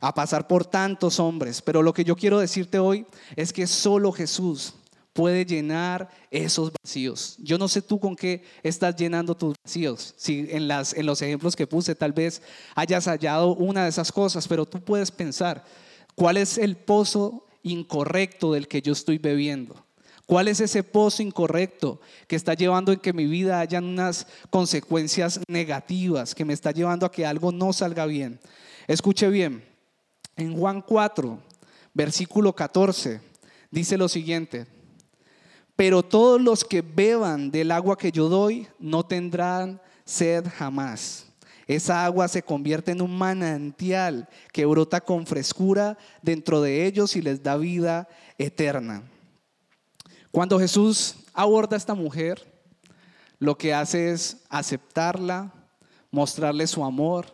a 0.00 0.14
pasar 0.14 0.48
por 0.48 0.64
tantos 0.64 1.20
hombres. 1.20 1.62
Pero 1.62 1.82
lo 1.82 1.92
que 1.92 2.04
yo 2.04 2.16
quiero 2.16 2.38
decirte 2.38 2.78
hoy 2.78 3.06
es 3.36 3.52
que 3.52 3.66
solo 3.66 4.10
Jesús 4.10 4.74
puede 5.12 5.44
llenar 5.44 6.08
esos 6.30 6.72
vacíos. 6.82 7.36
Yo 7.38 7.58
no 7.58 7.68
sé 7.68 7.82
tú 7.82 8.00
con 8.00 8.16
qué 8.16 8.42
estás 8.62 8.96
llenando 8.96 9.36
tus 9.36 9.54
vacíos. 9.64 10.14
Si 10.16 10.46
en, 10.50 10.68
las, 10.68 10.94
en 10.94 11.06
los 11.06 11.20
ejemplos 11.22 11.56
que 11.56 11.66
puse 11.66 11.94
tal 11.94 12.12
vez 12.12 12.42
hayas 12.74 13.06
hallado 13.06 13.54
una 13.54 13.84
de 13.84 13.90
esas 13.90 14.10
cosas, 14.10 14.48
pero 14.48 14.66
tú 14.66 14.80
puedes 14.80 15.10
pensar, 15.10 15.64
¿cuál 16.14 16.36
es 16.36 16.58
el 16.58 16.76
pozo 16.76 17.46
incorrecto 17.62 18.52
del 18.52 18.68
que 18.68 18.82
yo 18.82 18.92
estoy 18.92 19.18
bebiendo? 19.18 19.86
¿Cuál 20.26 20.48
es 20.48 20.60
ese 20.60 20.82
pozo 20.82 21.22
incorrecto 21.22 22.00
que 22.26 22.36
está 22.36 22.54
llevando 22.54 22.92
en 22.92 23.00
que 23.00 23.12
mi 23.12 23.26
vida 23.26 23.60
haya 23.60 23.80
unas 23.80 24.26
consecuencias 24.50 25.40
negativas, 25.48 26.34
que 26.34 26.44
me 26.44 26.54
está 26.54 26.70
llevando 26.70 27.04
a 27.04 27.12
que 27.12 27.26
algo 27.26 27.52
no 27.52 27.72
salga 27.72 28.06
bien? 28.06 28.40
Escuche 28.86 29.28
bien, 29.28 29.64
en 30.36 30.56
Juan 30.56 30.80
4, 30.80 31.38
versículo 31.92 32.54
14, 32.54 33.20
dice 33.70 33.98
lo 33.98 34.08
siguiente, 34.08 34.66
pero 35.82 36.04
todos 36.04 36.40
los 36.40 36.64
que 36.64 36.80
beban 36.80 37.50
del 37.50 37.72
agua 37.72 37.98
que 37.98 38.12
yo 38.12 38.28
doy 38.28 38.68
no 38.78 39.04
tendrán 39.04 39.80
sed 40.04 40.46
jamás. 40.56 41.26
Esa 41.66 42.04
agua 42.04 42.28
se 42.28 42.40
convierte 42.40 42.92
en 42.92 43.02
un 43.02 43.18
manantial 43.18 44.28
que 44.52 44.64
brota 44.64 45.00
con 45.00 45.26
frescura 45.26 45.98
dentro 46.22 46.60
de 46.60 46.86
ellos 46.86 47.16
y 47.16 47.20
les 47.20 47.42
da 47.42 47.56
vida 47.56 48.08
eterna. 48.38 49.02
Cuando 50.30 50.56
Jesús 50.60 51.16
aborda 51.34 51.74
a 51.74 51.78
esta 51.78 51.96
mujer, 51.96 52.40
lo 53.40 53.58
que 53.58 53.74
hace 53.74 54.12
es 54.12 54.36
aceptarla, 54.50 55.52
mostrarle 56.12 56.68
su 56.68 56.84
amor, 56.84 57.26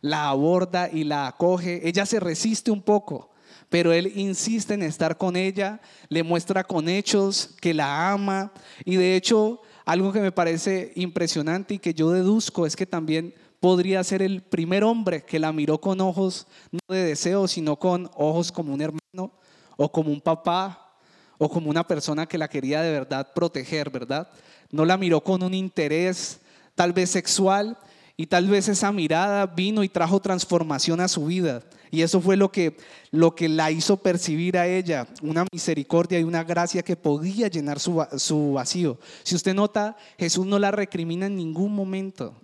la 0.00 0.30
aborda 0.30 0.88
y 0.90 1.04
la 1.04 1.26
acoge. 1.26 1.86
Ella 1.86 2.06
se 2.06 2.20
resiste 2.20 2.70
un 2.70 2.80
poco, 2.80 3.31
pero 3.72 3.90
él 3.90 4.12
insiste 4.16 4.74
en 4.74 4.82
estar 4.82 5.16
con 5.16 5.34
ella, 5.34 5.80
le 6.10 6.22
muestra 6.22 6.62
con 6.62 6.90
hechos 6.90 7.54
que 7.58 7.72
la 7.72 8.12
ama 8.12 8.52
y 8.84 8.96
de 8.96 9.16
hecho 9.16 9.62
algo 9.86 10.12
que 10.12 10.20
me 10.20 10.30
parece 10.30 10.92
impresionante 10.94 11.72
y 11.72 11.78
que 11.78 11.94
yo 11.94 12.10
deduzco 12.10 12.66
es 12.66 12.76
que 12.76 12.84
también 12.84 13.34
podría 13.60 14.04
ser 14.04 14.20
el 14.20 14.42
primer 14.42 14.84
hombre 14.84 15.22
que 15.22 15.38
la 15.38 15.54
miró 15.54 15.80
con 15.80 16.02
ojos 16.02 16.46
no 16.70 16.94
de 16.94 17.02
deseo, 17.02 17.48
sino 17.48 17.76
con 17.76 18.10
ojos 18.14 18.52
como 18.52 18.74
un 18.74 18.82
hermano 18.82 19.32
o 19.78 19.90
como 19.90 20.12
un 20.12 20.20
papá 20.20 20.92
o 21.38 21.48
como 21.48 21.70
una 21.70 21.86
persona 21.86 22.26
que 22.26 22.36
la 22.36 22.48
quería 22.48 22.82
de 22.82 22.92
verdad 22.92 23.32
proteger, 23.34 23.88
¿verdad? 23.88 24.28
No 24.70 24.84
la 24.84 24.98
miró 24.98 25.24
con 25.24 25.42
un 25.42 25.54
interés 25.54 26.42
tal 26.74 26.92
vez 26.92 27.08
sexual 27.08 27.78
y 28.18 28.26
tal 28.26 28.48
vez 28.48 28.68
esa 28.68 28.92
mirada 28.92 29.46
vino 29.46 29.82
y 29.82 29.88
trajo 29.88 30.20
transformación 30.20 31.00
a 31.00 31.08
su 31.08 31.24
vida. 31.24 31.62
Y 31.92 32.00
eso 32.00 32.22
fue 32.22 32.38
lo 32.38 32.50
que, 32.50 32.78
lo 33.10 33.34
que 33.34 33.50
la 33.50 33.70
hizo 33.70 33.98
percibir 33.98 34.56
a 34.56 34.66
ella, 34.66 35.06
una 35.20 35.44
misericordia 35.52 36.18
y 36.18 36.24
una 36.24 36.42
gracia 36.42 36.82
que 36.82 36.96
podía 36.96 37.48
llenar 37.48 37.78
su, 37.78 38.02
su 38.16 38.54
vacío. 38.54 38.98
Si 39.22 39.34
usted 39.34 39.52
nota, 39.52 39.94
Jesús 40.18 40.46
no 40.46 40.58
la 40.58 40.70
recrimina 40.70 41.26
en 41.26 41.36
ningún 41.36 41.74
momento. 41.74 42.34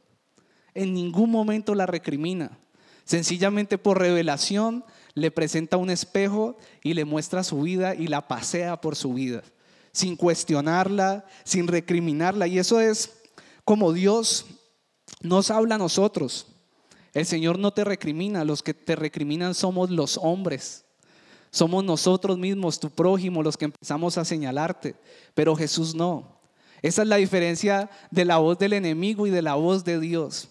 En 0.74 0.92
ningún 0.92 1.30
momento 1.30 1.74
la 1.74 1.86
recrimina. 1.86 2.58
Sencillamente 3.04 3.78
por 3.78 3.98
revelación 3.98 4.84
le 5.14 5.30
presenta 5.30 5.78
un 5.78 5.88
espejo 5.88 6.58
y 6.82 6.92
le 6.92 7.06
muestra 7.06 7.42
su 7.42 7.62
vida 7.62 7.94
y 7.94 8.08
la 8.08 8.28
pasea 8.28 8.82
por 8.82 8.96
su 8.96 9.14
vida, 9.14 9.42
sin 9.92 10.14
cuestionarla, 10.14 11.24
sin 11.44 11.68
recriminarla. 11.68 12.48
Y 12.48 12.58
eso 12.58 12.80
es 12.80 13.22
como 13.64 13.94
Dios 13.94 14.44
nos 15.22 15.50
habla 15.50 15.76
a 15.76 15.78
nosotros. 15.78 16.48
El 17.18 17.26
Señor 17.26 17.58
no 17.58 17.72
te 17.72 17.84
recrimina, 17.84 18.44
los 18.44 18.62
que 18.62 18.74
te 18.74 18.94
recriminan 18.94 19.54
somos 19.54 19.90
los 19.90 20.18
hombres. 20.22 20.84
Somos 21.50 21.82
nosotros 21.82 22.38
mismos, 22.38 22.78
tu 22.78 22.90
prójimo, 22.90 23.42
los 23.42 23.56
que 23.56 23.64
empezamos 23.64 24.18
a 24.18 24.24
señalarte, 24.24 24.94
pero 25.34 25.56
Jesús 25.56 25.94
no. 25.94 26.38
Esa 26.82 27.02
es 27.02 27.08
la 27.08 27.16
diferencia 27.16 27.90
de 28.10 28.24
la 28.24 28.36
voz 28.36 28.58
del 28.58 28.74
enemigo 28.74 29.26
y 29.26 29.30
de 29.30 29.42
la 29.42 29.54
voz 29.54 29.84
de 29.84 29.98
Dios 29.98 30.48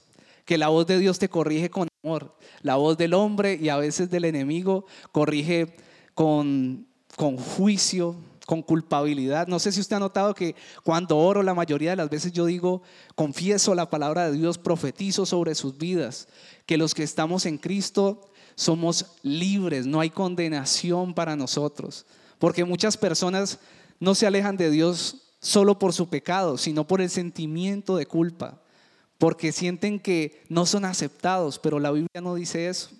que 0.47 0.57
la 0.57 0.69
voz 0.69 0.87
de 0.87 0.97
Dios 0.97 1.19
te 1.19 1.27
corrige 1.27 1.69
con 1.69 1.89
amor, 2.03 2.33
la 2.61 2.77
voz 2.77 2.97
del 2.97 3.13
hombre 3.13 3.59
y 3.61 3.67
a 3.67 3.75
veces 3.75 4.09
del 4.09 4.23
enemigo 4.23 4.85
corrige 5.11 5.75
con, 6.13 6.87
con 7.17 7.35
juicio, 7.35 8.15
con 8.47 8.63
culpabilidad. 8.63 9.45
No 9.45 9.59
sé 9.59 9.71
si 9.71 9.79
usted 9.79 9.97
ha 9.97 9.99
notado 9.99 10.33
que 10.33 10.55
cuando 10.81 11.17
oro 11.17 11.43
la 11.43 11.53
mayoría 11.53 11.91
de 11.91 11.97
las 11.97 12.09
veces 12.09 12.31
yo 12.31 12.45
digo, 12.45 12.81
confieso 13.13 13.75
la 13.75 13.91
palabra 13.91 14.31
de 14.31 14.37
Dios, 14.37 14.57
profetizo 14.57 15.27
sobre 15.27 15.53
sus 15.53 15.77
vidas, 15.77 16.27
que 16.65 16.77
los 16.77 16.95
que 16.95 17.03
estamos 17.03 17.45
en 17.45 17.59
Cristo 17.59 18.31
somos 18.55 19.17
libres, 19.21 19.85
no 19.85 19.99
hay 19.99 20.09
condenación 20.09 21.13
para 21.13 21.35
nosotros, 21.35 22.07
porque 22.39 22.63
muchas 22.65 22.97
personas 22.97 23.59
no 23.99 24.15
se 24.15 24.25
alejan 24.25 24.57
de 24.57 24.71
Dios 24.71 25.17
solo 25.39 25.77
por 25.77 25.93
su 25.93 26.09
pecado, 26.09 26.57
sino 26.57 26.87
por 26.87 27.01
el 27.01 27.11
sentimiento 27.11 27.97
de 27.97 28.07
culpa 28.07 28.61
porque 29.17 29.51
sienten 29.51 29.99
que 29.99 30.43
no 30.49 30.65
son 30.65 30.85
aceptados, 30.85 31.59
pero 31.59 31.79
la 31.79 31.91
Biblia 31.91 32.21
no 32.21 32.35
dice 32.35 32.69
eso. 32.69 32.91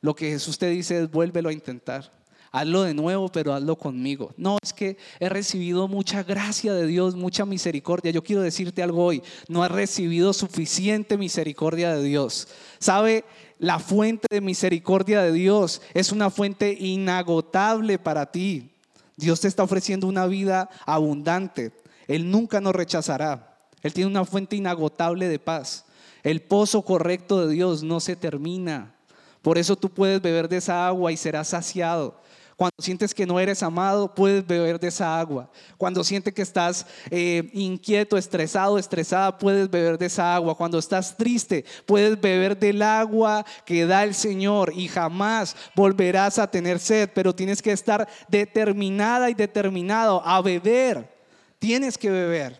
Lo 0.00 0.14
que 0.14 0.30
Jesús 0.30 0.58
te 0.58 0.68
dice 0.68 1.02
es 1.02 1.10
vuélvelo 1.10 1.48
a 1.48 1.52
intentar. 1.52 2.12
Hazlo 2.56 2.84
de 2.84 2.94
nuevo, 2.94 3.28
pero 3.28 3.52
hazlo 3.52 3.76
conmigo. 3.76 4.32
No, 4.38 4.56
es 4.62 4.72
que 4.72 4.96
he 5.20 5.28
recibido 5.28 5.88
mucha 5.88 6.22
gracia 6.22 6.72
de 6.72 6.86
Dios, 6.86 7.14
mucha 7.14 7.44
misericordia. 7.44 8.10
Yo 8.10 8.24
quiero 8.24 8.40
decirte 8.40 8.82
algo 8.82 9.04
hoy. 9.04 9.22
No 9.46 9.62
has 9.62 9.70
recibido 9.70 10.32
suficiente 10.32 11.18
misericordia 11.18 11.94
de 11.94 12.02
Dios. 12.02 12.48
¿Sabe? 12.78 13.26
La 13.58 13.78
fuente 13.78 14.26
de 14.30 14.40
misericordia 14.40 15.20
de 15.20 15.32
Dios 15.32 15.82
es 15.92 16.12
una 16.12 16.30
fuente 16.30 16.72
inagotable 16.72 17.98
para 17.98 18.32
ti. 18.32 18.70
Dios 19.16 19.42
te 19.42 19.48
está 19.48 19.62
ofreciendo 19.62 20.06
una 20.06 20.26
vida 20.26 20.70
abundante. 20.86 21.72
Él 22.08 22.30
nunca 22.30 22.62
nos 22.62 22.74
rechazará. 22.74 23.58
Él 23.82 23.92
tiene 23.92 24.08
una 24.08 24.24
fuente 24.24 24.56
inagotable 24.56 25.28
de 25.28 25.38
paz. 25.38 25.84
El 26.22 26.40
pozo 26.40 26.80
correcto 26.80 27.46
de 27.46 27.52
Dios 27.52 27.82
no 27.82 28.00
se 28.00 28.16
termina. 28.16 28.94
Por 29.42 29.58
eso 29.58 29.76
tú 29.76 29.90
puedes 29.90 30.22
beber 30.22 30.48
de 30.48 30.56
esa 30.56 30.86
agua 30.86 31.12
y 31.12 31.18
serás 31.18 31.48
saciado. 31.48 32.24
Cuando 32.56 32.76
sientes 32.78 33.12
que 33.12 33.26
no 33.26 33.38
eres 33.38 33.62
amado, 33.62 34.14
puedes 34.14 34.46
beber 34.46 34.80
de 34.80 34.88
esa 34.88 35.20
agua. 35.20 35.50
Cuando 35.76 36.02
sientes 36.02 36.32
que 36.32 36.40
estás 36.40 36.86
eh, 37.10 37.50
inquieto, 37.52 38.16
estresado, 38.16 38.78
estresada, 38.78 39.36
puedes 39.36 39.70
beber 39.70 39.98
de 39.98 40.06
esa 40.06 40.34
agua. 40.34 40.56
Cuando 40.56 40.78
estás 40.78 41.18
triste, 41.18 41.66
puedes 41.84 42.18
beber 42.18 42.58
del 42.58 42.80
agua 42.80 43.44
que 43.66 43.84
da 43.84 44.04
el 44.04 44.14
Señor 44.14 44.72
y 44.74 44.88
jamás 44.88 45.54
volverás 45.74 46.38
a 46.38 46.50
tener 46.50 46.78
sed, 46.78 47.10
pero 47.14 47.34
tienes 47.34 47.60
que 47.60 47.72
estar 47.72 48.08
determinada 48.26 49.28
y 49.28 49.34
determinado 49.34 50.22
a 50.24 50.40
beber. 50.40 51.14
Tienes 51.58 51.98
que 51.98 52.10
beber. 52.10 52.58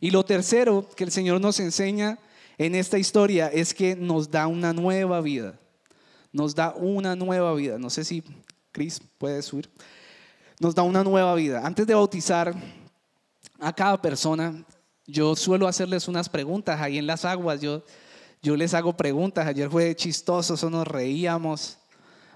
Y 0.00 0.10
lo 0.10 0.24
tercero 0.24 0.88
que 0.96 1.04
el 1.04 1.12
Señor 1.12 1.40
nos 1.40 1.60
enseña 1.60 2.18
en 2.58 2.74
esta 2.74 2.98
historia 2.98 3.46
es 3.46 3.72
que 3.72 3.94
nos 3.94 4.28
da 4.28 4.48
una 4.48 4.72
nueva 4.72 5.20
vida. 5.20 5.56
Nos 6.32 6.56
da 6.56 6.74
una 6.74 7.14
nueva 7.14 7.54
vida. 7.54 7.78
No 7.78 7.90
sé 7.90 8.04
si 8.04 8.24
Chris 8.76 9.00
puede 9.16 9.40
subir. 9.40 9.70
Nos 10.60 10.74
da 10.74 10.82
una 10.82 11.02
nueva 11.02 11.34
vida. 11.34 11.62
Antes 11.64 11.86
de 11.86 11.94
bautizar 11.94 12.54
a 13.58 13.72
cada 13.72 14.02
persona, 14.02 14.62
yo 15.06 15.34
suelo 15.34 15.66
hacerles 15.66 16.08
unas 16.08 16.28
preguntas 16.28 16.78
ahí 16.78 16.98
en 16.98 17.06
las 17.06 17.24
aguas. 17.24 17.58
Yo, 17.62 17.82
yo 18.42 18.54
les 18.54 18.74
hago 18.74 18.94
preguntas. 18.94 19.46
Ayer 19.46 19.70
fue 19.70 19.96
chistoso, 19.96 20.52
eso 20.52 20.68
nos 20.68 20.86
reíamos. 20.86 21.78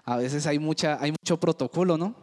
A 0.03 0.17
veces 0.17 0.47
hay, 0.47 0.59
mucha, 0.59 0.97
hay 0.99 1.11
mucho 1.11 1.39
protocolo, 1.39 1.99
¿no? 1.99 2.15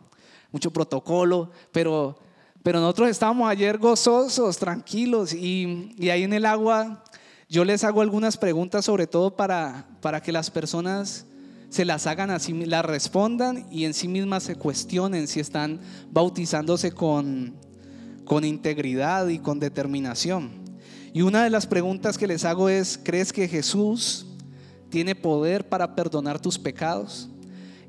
Mucho 0.52 0.72
protocolo, 0.72 1.52
pero 1.72 2.18
pero 2.64 2.82
nosotros 2.82 3.10
estábamos 3.10 3.50
ayer 3.50 3.78
gozosos, 3.78 4.58
tranquilos, 4.58 5.32
y, 5.32 5.96
ahí 6.12 6.24
en 6.24 6.34
el 6.34 6.46
agua 6.46 7.04
yo 7.48 7.64
les 7.64 7.84
hago 7.86 8.02
algunas 8.02 8.36
preguntas, 8.36 8.84
sobre 8.84 9.08
todo 9.08 9.38
para, 9.38 9.86
para 10.02 10.22
que 10.22 10.34
las 10.34 10.52
personas 10.52 11.28
se 11.70 11.86
las 11.86 12.08
hagan 12.08 12.30
así, 12.30 12.54
las 12.54 12.86
respondan 12.86 13.68
y 13.72 13.86
en 13.86 13.94
sí 13.94 14.08
mismas 14.08 14.44
se 14.44 14.56
cuestionen 14.56 15.28
si 15.28 15.40
están 15.40 15.80
bautizándose 16.12 16.92
con, 16.92 17.56
con 18.26 18.46
integridad 18.46 19.28
y 19.28 19.40
con 19.40 19.60
determinación. 19.60 20.52
Y 21.14 21.22
una 21.22 21.44
de 21.44 21.50
las 21.50 21.66
preguntas 21.66 22.18
que 22.18 22.28
les 22.28 22.46
hago 22.46 22.70
es, 22.70 23.00
¿crees 23.04 23.34
que 23.34 23.48
Jesús 23.48 24.28
tiene 24.90 25.16
poder 25.16 25.68
para 25.68 25.96
perdonar 25.96 26.40
tus 26.40 26.58
pecados? 26.60 27.30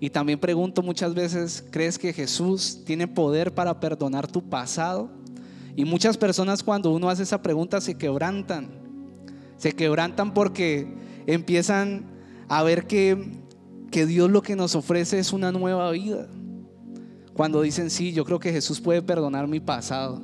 Y 0.00 0.10
también 0.10 0.38
pregunto 0.38 0.82
muchas 0.82 1.14
veces, 1.14 1.64
¿crees 1.70 1.98
que 1.98 2.12
Jesús 2.12 2.82
tiene 2.84 3.08
poder 3.08 3.54
para 3.54 3.80
perdonar 3.80 4.26
tu 4.28 4.48
pasado? 4.48 5.10
Y 5.74 5.84
muchas 5.84 6.16
personas 6.16 6.62
cuando 6.62 6.90
uno 6.92 7.08
hace 7.08 7.24
esa 7.24 7.42
pregunta 7.42 7.80
se 7.80 7.96
quebrantan. 7.96 8.68
Se 9.56 9.72
quebrantan 9.72 10.34
porque 10.34 10.88
empiezan 11.26 12.04
a 12.48 12.62
ver 12.62 12.86
que, 12.86 13.42
que 13.90 14.06
Dios 14.06 14.30
lo 14.30 14.42
que 14.42 14.56
nos 14.56 14.74
ofrece 14.74 15.18
es 15.18 15.32
una 15.32 15.52
nueva 15.52 15.90
vida. 15.90 16.26
Cuando 17.34 17.62
dicen, 17.62 17.90
sí, 17.90 18.12
yo 18.12 18.24
creo 18.24 18.38
que 18.38 18.52
Jesús 18.52 18.80
puede 18.80 19.00
perdonar 19.02 19.46
mi 19.46 19.60
pasado. 19.60 20.20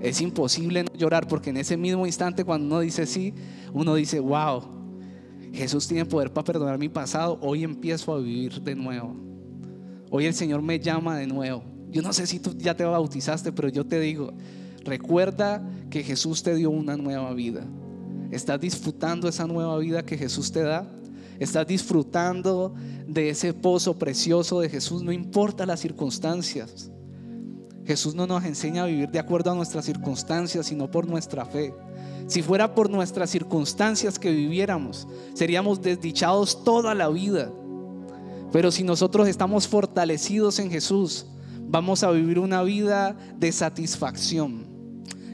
Es 0.00 0.20
imposible 0.20 0.84
no 0.84 0.92
llorar 0.94 1.26
porque 1.26 1.50
en 1.50 1.58
ese 1.58 1.76
mismo 1.76 2.06
instante 2.06 2.44
cuando 2.44 2.66
uno 2.66 2.80
dice 2.80 3.06
sí, 3.06 3.34
uno 3.72 3.94
dice, 3.94 4.20
wow, 4.20 4.62
Jesús 5.52 5.86
tiene 5.86 6.04
poder 6.04 6.32
para 6.32 6.44
perdonar 6.44 6.78
mi 6.78 6.88
pasado. 6.88 7.38
Hoy 7.42 7.64
empiezo 7.64 8.12
a 8.12 8.18
vivir 8.18 8.60
de 8.62 8.74
nuevo. 8.74 9.16
Hoy 10.10 10.26
el 10.26 10.34
Señor 10.34 10.62
me 10.62 10.78
llama 10.78 11.16
de 11.16 11.26
nuevo. 11.26 11.62
Yo 11.90 12.02
no 12.02 12.12
sé 12.12 12.26
si 12.26 12.38
tú 12.38 12.54
ya 12.56 12.74
te 12.76 12.84
bautizaste, 12.84 13.52
pero 13.52 13.68
yo 13.68 13.84
te 13.84 13.98
digo, 14.00 14.32
recuerda 14.84 15.68
que 15.90 16.02
Jesús 16.02 16.42
te 16.42 16.54
dio 16.54 16.70
una 16.70 16.96
nueva 16.96 17.32
vida. 17.34 17.64
¿Estás 18.30 18.60
disfrutando 18.60 19.28
esa 19.28 19.46
nueva 19.46 19.76
vida 19.78 20.04
que 20.04 20.16
Jesús 20.16 20.52
te 20.52 20.62
da? 20.62 20.86
¿Estás 21.40 21.66
disfrutando 21.66 22.74
de 23.06 23.30
ese 23.30 23.54
pozo 23.54 23.98
precioso 23.98 24.60
de 24.60 24.68
Jesús? 24.68 25.02
No 25.02 25.10
importa 25.10 25.64
las 25.64 25.80
circunstancias. 25.80 26.90
Jesús 27.86 28.14
no 28.14 28.26
nos 28.26 28.44
enseña 28.44 28.82
a 28.82 28.86
vivir 28.86 29.08
de 29.08 29.18
acuerdo 29.18 29.50
a 29.50 29.54
nuestras 29.54 29.86
circunstancias, 29.86 30.66
sino 30.66 30.90
por 30.90 31.08
nuestra 31.08 31.46
fe. 31.46 31.74
Si 32.26 32.42
fuera 32.42 32.74
por 32.74 32.90
nuestras 32.90 33.30
circunstancias 33.30 34.18
que 34.18 34.30
viviéramos, 34.30 35.08
seríamos 35.32 35.80
desdichados 35.80 36.62
toda 36.62 36.94
la 36.94 37.08
vida. 37.08 37.50
Pero 38.52 38.70
si 38.70 38.84
nosotros 38.84 39.26
estamos 39.26 39.66
fortalecidos 39.66 40.58
en 40.58 40.70
Jesús, 40.70 41.24
vamos 41.62 42.02
a 42.02 42.10
vivir 42.10 42.38
una 42.38 42.62
vida 42.62 43.16
de 43.38 43.50
satisfacción. 43.50 44.66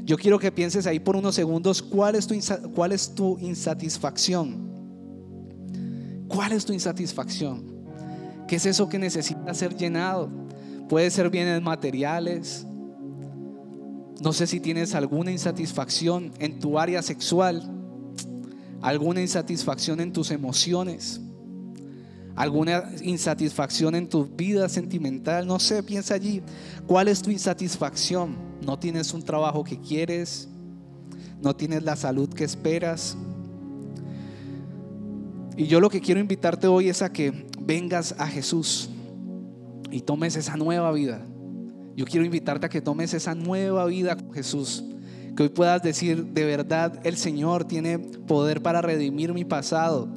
Yo 0.05 0.17
quiero 0.17 0.39
que 0.39 0.53
pienses 0.53 0.87
ahí 0.87 1.01
por 1.01 1.17
unos 1.17 1.35
segundos 1.35 1.83
cuál 1.83 2.15
es 2.15 2.29
tu, 2.29 2.37
cuál 2.77 2.93
es 2.93 3.13
tu 3.13 3.39
insatisfacción. 3.41 4.76
¿Cuál 6.29 6.53
es 6.53 6.65
tu 6.65 6.73
insatisfacción? 6.73 7.65
¿Qué 8.49 8.57
es 8.57 8.67
eso 8.67 8.89
que 8.89 8.99
necesita 8.99 9.53
ser 9.55 9.77
llenado? 9.77 10.31
Puede 10.89 11.11
ser 11.11 11.31
bienes 11.31 11.61
materiales. 11.63 12.67
No 14.21 14.33
sé 14.33 14.47
si 14.47 14.61
tienes 14.61 14.95
alguna 14.95 15.31
insatisfacción 15.31 16.33
en 16.39 16.59
tu 16.59 16.79
área 16.79 17.03
sexual, 17.03 17.63
alguna 18.81 19.21
insatisfacción 19.21 20.01
en 20.01 20.13
tus 20.13 20.31
emociones 20.31 21.21
alguna 22.37 22.85
insatisfacción 23.03 23.95
en 23.95 24.09
tu 24.09 24.27
vida 24.27 24.69
sentimental, 24.69 25.47
no 25.47 25.59
sé, 25.59 25.83
piensa 25.83 26.15
allí, 26.15 26.43
¿cuál 26.87 27.09
es 27.09 27.23
tu 27.23 27.31
insatisfacción? 27.31 28.37
¿No 28.65 28.79
tienes 28.79 29.15
un 29.15 29.23
trabajo 29.23 29.65
que 29.65 29.81
quieres? 29.81 30.49
¿No 31.43 31.57
tienes 31.57 31.83
la 31.83 31.97
salud 31.97 32.29
que 32.29 32.45
esperas? 32.45 33.17
Y 35.57 35.67
yo 35.67 35.81
lo 35.81 35.89
que 35.89 36.01
quiero 36.01 36.21
invitarte 36.21 36.67
hoy 36.67 36.89
es 36.89 37.03
a 37.03 37.13
que 37.13 37.47
vengas 37.61 38.15
a 38.19 38.27
Jesús 38.27 38.91
y 39.91 40.01
tomes 40.01 40.37
esa 40.37 40.57
nueva 40.57 40.93
vida. 40.93 41.25
Yo 41.95 42.05
quiero 42.05 42.27
invitarte 42.27 42.67
a 42.67 42.69
que 42.69 42.83
tomes 42.83 43.15
esa 43.15 43.35
nueva 43.35 43.87
vida 43.87 44.17
con 44.17 44.33
Jesús. 44.33 44.85
Que 45.35 45.45
hoy 45.45 45.49
puedas 45.49 45.83
decir, 45.83 46.27
de 46.27 46.45
verdad, 46.45 47.01
el 47.05 47.17
Señor 47.17 47.65
tiene 47.65 47.99
poder 47.99 48.63
para 48.63 48.83
redimir 48.83 49.33
mi 49.33 49.45
pasado 49.45 50.09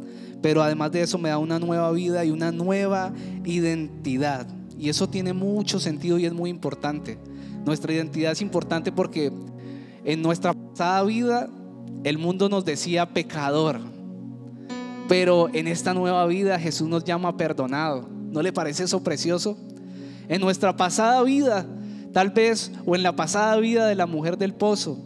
pero 0.41 0.63
además 0.63 0.91
de 0.91 1.02
eso 1.02 1.17
me 1.17 1.30
da 1.30 1.38
una 1.38 1.60
nueva 1.60 1.91
vida 1.91 2.23
y 2.23 2.32
una 2.32 2.52
nueva 2.52 3.13
identidad. 3.45 4.47
Y 4.78 4.89
eso 4.89 5.10
tiene 5.10 5.34
mucho 5.34 5.80
sentido 5.80 6.17
y 6.17 6.25
es 6.25 6.34
muy 6.34 6.49
importante. 6.49 7.17
Nuestra 7.65 7.93
identidad 7.93 8.32
es 8.32 8.41
importante 8.41 8.91
porque 8.91 9.32
en 10.06 10.21
nuestra 10.21 10.54
pasada 10.54 11.04
vida 11.04 11.49
el 12.04 12.17
mundo 12.17 12.47
nos 12.47 12.63
decía 12.63 13.13
pecador, 13.13 13.82
pero 15.09 15.49
en 15.53 15.67
esta 15.67 15.95
nueva 15.95 16.25
vida 16.27 16.59
Jesús 16.59 16.87
nos 16.87 17.03
llama 17.03 17.35
perdonado. 17.35 18.07
¿No 18.31 18.43
le 18.43 18.53
parece 18.53 18.83
eso 18.83 19.03
precioso? 19.03 19.57
En 20.29 20.39
nuestra 20.39 20.77
pasada 20.77 21.23
vida, 21.23 21.65
tal 22.13 22.29
vez, 22.29 22.71
o 22.85 22.95
en 22.95 23.01
la 23.01 23.15
pasada 23.15 23.57
vida 23.57 23.87
de 23.87 23.95
la 23.95 24.05
mujer 24.05 24.37
del 24.37 24.53
pozo, 24.53 24.99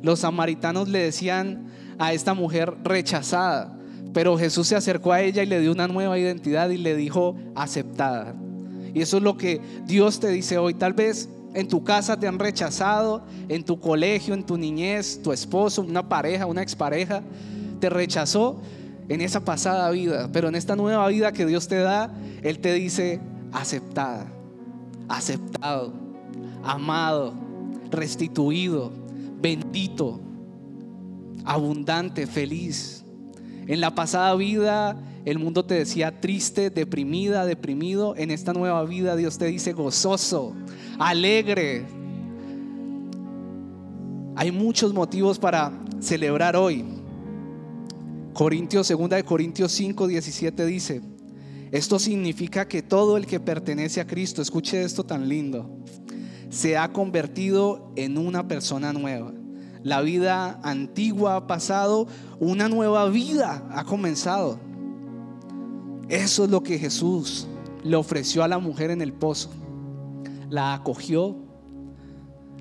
los 0.00 0.20
samaritanos 0.20 0.88
le 0.88 1.00
decían 1.00 1.66
a 1.98 2.14
esta 2.14 2.32
mujer 2.32 2.74
rechazada, 2.82 3.78
pero 4.14 4.38
Jesús 4.38 4.68
se 4.68 4.74
acercó 4.74 5.12
a 5.12 5.20
ella 5.20 5.42
y 5.42 5.46
le 5.46 5.60
dio 5.60 5.70
una 5.70 5.86
nueva 5.86 6.18
identidad 6.18 6.70
y 6.70 6.78
le 6.78 6.96
dijo 6.96 7.36
aceptada. 7.54 8.34
Y 8.94 9.02
eso 9.02 9.18
es 9.18 9.22
lo 9.22 9.36
que 9.36 9.60
Dios 9.84 10.18
te 10.18 10.28
dice 10.28 10.56
hoy. 10.56 10.72
Tal 10.72 10.94
vez 10.94 11.28
en 11.52 11.68
tu 11.68 11.84
casa 11.84 12.18
te 12.18 12.26
han 12.26 12.38
rechazado, 12.38 13.22
en 13.50 13.62
tu 13.64 13.78
colegio, 13.78 14.32
en 14.32 14.44
tu 14.44 14.56
niñez, 14.56 15.20
tu 15.22 15.30
esposo, 15.30 15.82
una 15.82 16.08
pareja, 16.08 16.46
una 16.46 16.62
expareja, 16.62 17.22
te 17.80 17.90
rechazó 17.90 18.58
en 19.08 19.20
esa 19.20 19.44
pasada 19.44 19.90
vida. 19.90 20.30
Pero 20.32 20.48
en 20.48 20.54
esta 20.54 20.76
nueva 20.76 21.06
vida 21.08 21.32
que 21.32 21.46
Dios 21.46 21.68
te 21.68 21.76
da, 21.76 22.10
Él 22.42 22.58
te 22.58 22.72
dice 22.74 23.20
aceptada, 23.52 24.26
aceptado, 25.08 25.92
amado, 26.62 27.34
restituido, 27.90 28.92
bendito, 29.40 30.20
abundante, 31.44 32.26
feliz. 32.26 33.04
En 33.66 33.80
la 33.80 33.94
pasada 33.94 34.34
vida 34.34 34.96
el 35.24 35.38
mundo 35.38 35.64
te 35.64 35.74
decía 35.74 36.20
triste, 36.20 36.70
deprimida, 36.70 37.46
deprimido. 37.46 38.16
En 38.16 38.30
esta 38.30 38.52
nueva 38.52 38.84
vida 38.84 39.14
Dios 39.14 39.38
te 39.38 39.46
dice 39.46 39.72
gozoso, 39.72 40.54
alegre. 40.98 41.84
Hay 44.34 44.50
muchos 44.50 44.92
motivos 44.92 45.38
para 45.38 45.72
celebrar 46.00 46.56
hoy. 46.56 46.84
Corintios, 48.34 48.86
segunda 48.86 49.16
de 49.16 49.24
Corintios 49.24 49.72
5, 49.72 50.06
17 50.06 50.64
dice, 50.64 51.02
esto 51.70 51.98
significa 51.98 52.66
que 52.66 52.82
todo 52.82 53.16
el 53.16 53.26
que 53.26 53.40
pertenece 53.40 54.00
a 54.00 54.06
Cristo, 54.06 54.40
escuche 54.42 54.82
esto 54.82 55.04
tan 55.04 55.28
lindo, 55.28 55.70
se 56.48 56.76
ha 56.76 56.92
convertido 56.92 57.92
en 57.96 58.18
una 58.18 58.48
persona 58.48 58.92
nueva. 58.92 59.32
La 59.82 60.00
vida 60.00 60.60
antigua 60.62 61.36
ha 61.36 61.46
pasado, 61.46 62.06
una 62.40 62.68
nueva 62.68 63.08
vida 63.08 63.66
ha 63.70 63.84
comenzado. 63.84 64.58
Eso 66.08 66.44
es 66.44 66.50
lo 66.50 66.62
que 66.62 66.78
Jesús 66.78 67.48
le 67.82 67.96
ofreció 67.96 68.44
a 68.44 68.48
la 68.48 68.58
mujer 68.58 68.90
en 68.90 69.02
el 69.02 69.12
pozo. 69.12 69.50
La 70.50 70.74
acogió, 70.74 71.36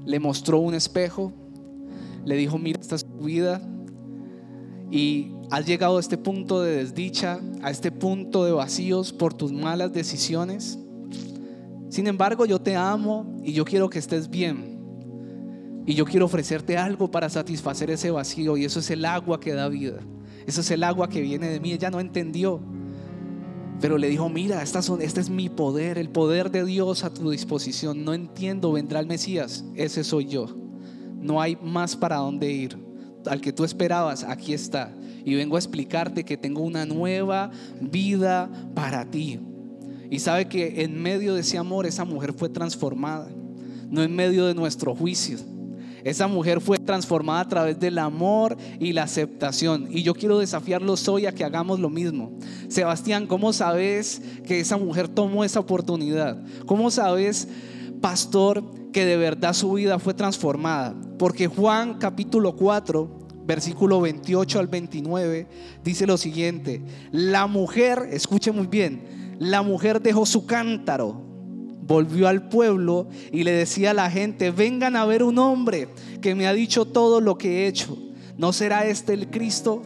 le 0.06 0.20
mostró 0.20 0.60
un 0.60 0.74
espejo, 0.74 1.34
le 2.26 2.36
dijo, 2.36 2.58
mira, 2.58 2.80
esta 2.80 2.96
es 2.96 3.06
tu 3.06 3.26
vida. 3.26 3.62
Y 4.90 5.34
has 5.52 5.66
llegado 5.66 5.98
a 5.98 6.00
este 6.00 6.18
punto 6.18 6.62
de 6.62 6.78
desdicha, 6.78 7.42
a 7.62 7.70
este 7.70 7.92
punto 7.92 8.46
de 8.46 8.54
vacíos 8.54 9.12
por 9.12 9.34
tus 9.34 9.52
malas 9.52 9.92
decisiones. 9.92 10.80
Sin 11.90 12.08
embargo, 12.08 12.46
yo 12.46 12.60
te 12.60 12.78
amo 12.78 13.38
y 13.44 13.52
yo 13.52 13.66
quiero 13.66 13.90
que 13.90 14.00
estés 14.00 14.30
bien. 14.30 14.80
Y 15.86 15.94
yo 15.94 16.06
quiero 16.06 16.26
ofrecerte 16.26 16.78
algo 16.78 17.12
para 17.12 17.28
satisfacer 17.28 17.92
ese 17.92 18.12
vacío 18.12 18.56
y 18.56 18.64
eso 18.64 18.80
es 18.80 18.90
el 18.92 19.04
agua 19.04 19.42
que 19.42 19.52
da 19.52 19.68
vida. 19.68 20.00
Eso 20.48 20.62
es 20.62 20.72
el 20.72 20.84
agua 20.84 21.10
que 21.10 21.20
viene 21.20 21.50
de 21.50 21.60
mí. 21.60 21.74
Ella 21.74 21.92
no 21.92 22.00
entendió. 22.00 22.62
Pero 23.82 23.98
le 23.98 24.08
dijo, 24.08 24.30
mira, 24.30 24.66
son, 24.66 25.02
este 25.02 25.20
es 25.20 25.30
mi 25.30 25.50
poder, 25.50 25.98
el 25.98 26.10
poder 26.10 26.50
de 26.50 26.64
Dios 26.64 27.04
a 27.04 27.14
tu 27.14 27.30
disposición. 27.30 28.06
No 28.06 28.14
entiendo, 28.14 28.72
vendrá 28.72 29.02
el 29.02 29.08
Mesías. 29.08 29.66
Ese 29.76 30.06
soy 30.06 30.28
yo. 30.28 30.46
No 31.20 31.42
hay 31.42 31.58
más 31.62 31.98
para 31.98 32.18
dónde 32.18 32.50
ir. 32.50 32.78
Al 33.26 33.42
que 33.42 33.52
tú 33.52 33.66
esperabas, 33.66 34.24
aquí 34.24 34.54
está. 34.54 34.94
Y 35.26 35.36
vengo 35.36 35.56
a 35.56 35.60
explicarte 35.60 36.24
que 36.24 36.38
tengo 36.38 36.62
una 36.62 36.86
nueva 36.86 37.52
vida 37.80 38.50
para 38.74 39.06
ti. 39.06 39.40
Y 40.10 40.20
sabe 40.20 40.48
que 40.48 40.84
en 40.84 41.02
medio 41.02 41.36
de 41.36 41.42
ese 41.42 41.58
amor 41.58 41.86
esa 41.86 42.06
mujer 42.06 42.34
fue 42.34 42.50
transformada. 42.50 43.30
No 43.90 44.04
en 44.04 44.16
medio 44.16 44.46
de 44.46 44.54
nuestro 44.54 44.96
juicio 44.96 45.38
esa 46.04 46.28
mujer 46.28 46.62
fue 46.62 46.80
transformada 46.80 47.42
a 47.42 47.48
través 47.48 47.80
del 47.80 48.00
amor 48.00 48.58
y 48.80 48.94
la 48.94 49.04
aceptación. 49.04 49.88
Y 49.90 50.04
yo 50.04 50.14
quiero 50.14 50.40
desafiarlos 50.40 51.08
hoy 51.08 51.26
a 51.26 51.34
que 51.34 51.44
hagamos 51.44 51.80
lo 51.80 51.90
mismo. 51.90 52.32
Sebastián, 52.70 53.28
¿cómo 53.28 53.54
sabes 53.54 54.22
que 54.46 54.60
esa 54.60 54.78
mujer 54.78 55.08
tomó 55.08 55.44
esa 55.44 55.60
oportunidad? 55.60 56.42
¿Cómo 56.66 56.90
sabes, 56.90 57.48
pastor, 58.02 58.64
que 58.92 59.06
de 59.06 59.18
verdad 59.18 59.54
su 59.54 59.74
vida 59.74 60.00
fue 60.00 60.14
transformada? 60.14 60.96
Porque 61.20 61.48
Juan 61.48 62.00
capítulo 62.00 62.56
4, 62.56 63.21
versículo 63.52 64.00
28 64.00 64.60
al 64.60 64.68
29, 64.68 65.46
dice 65.84 66.08
lo 66.08 66.16
siguiente. 66.16 66.82
La 67.12 67.48
mujer, 67.48 68.08
escuche 68.10 68.54
muy 68.54 68.68
bien, 68.68 69.36
la 69.40 69.62
mujer 69.62 70.02
dejó 70.02 70.26
su 70.26 70.46
cántaro 70.46 71.30
volvió 71.84 72.30
al 72.30 72.48
pueblo 72.48 73.10
y 73.34 73.44
le 73.44 73.52
decía 73.52 73.92
a 73.92 73.94
la 73.94 74.10
gente, 74.10 74.52
vengan 74.52 74.96
a 74.96 75.04
ver 75.04 75.24
un 75.24 75.38
hombre 75.40 75.90
que 76.22 76.36
me 76.36 76.48
ha 76.48 76.54
dicho 76.54 76.86
todo 76.86 77.20
lo 77.20 77.38
que 77.38 77.66
he 77.66 77.68
hecho. 77.68 77.98
¿No 78.38 78.54
será 78.54 78.86
este 78.86 79.12
el 79.12 79.30
Cristo? 79.30 79.82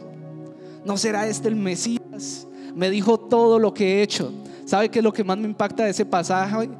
¿No 0.84 0.96
será 0.96 1.26
este 1.26 1.48
el 1.48 1.56
Mesías? 1.56 2.46
Me 2.76 2.90
dijo 2.90 3.18
todo 3.18 3.58
lo 3.58 3.74
que 3.74 3.98
he 3.98 4.02
hecho. 4.02 4.32
¿Sabe 4.66 4.88
qué 4.88 5.00
es 5.00 5.04
lo 5.04 5.12
que 5.12 5.24
más 5.24 5.36
me 5.36 5.48
impacta 5.48 5.82
de 5.82 5.90
ese 5.90 6.06
pasaje? 6.06 6.70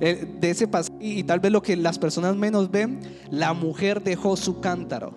Eh, 0.00 0.26
de 0.38 0.50
ese 0.50 0.68
pasaje 0.68 0.98
y 1.00 1.22
tal 1.22 1.40
vez 1.40 1.50
lo 1.50 1.62
que 1.62 1.76
las 1.76 1.98
personas 1.98 2.36
menos 2.36 2.70
ven, 2.70 3.00
la 3.30 3.54
mujer 3.54 4.02
dejó 4.02 4.36
su 4.36 4.60
cántaro. 4.60 5.14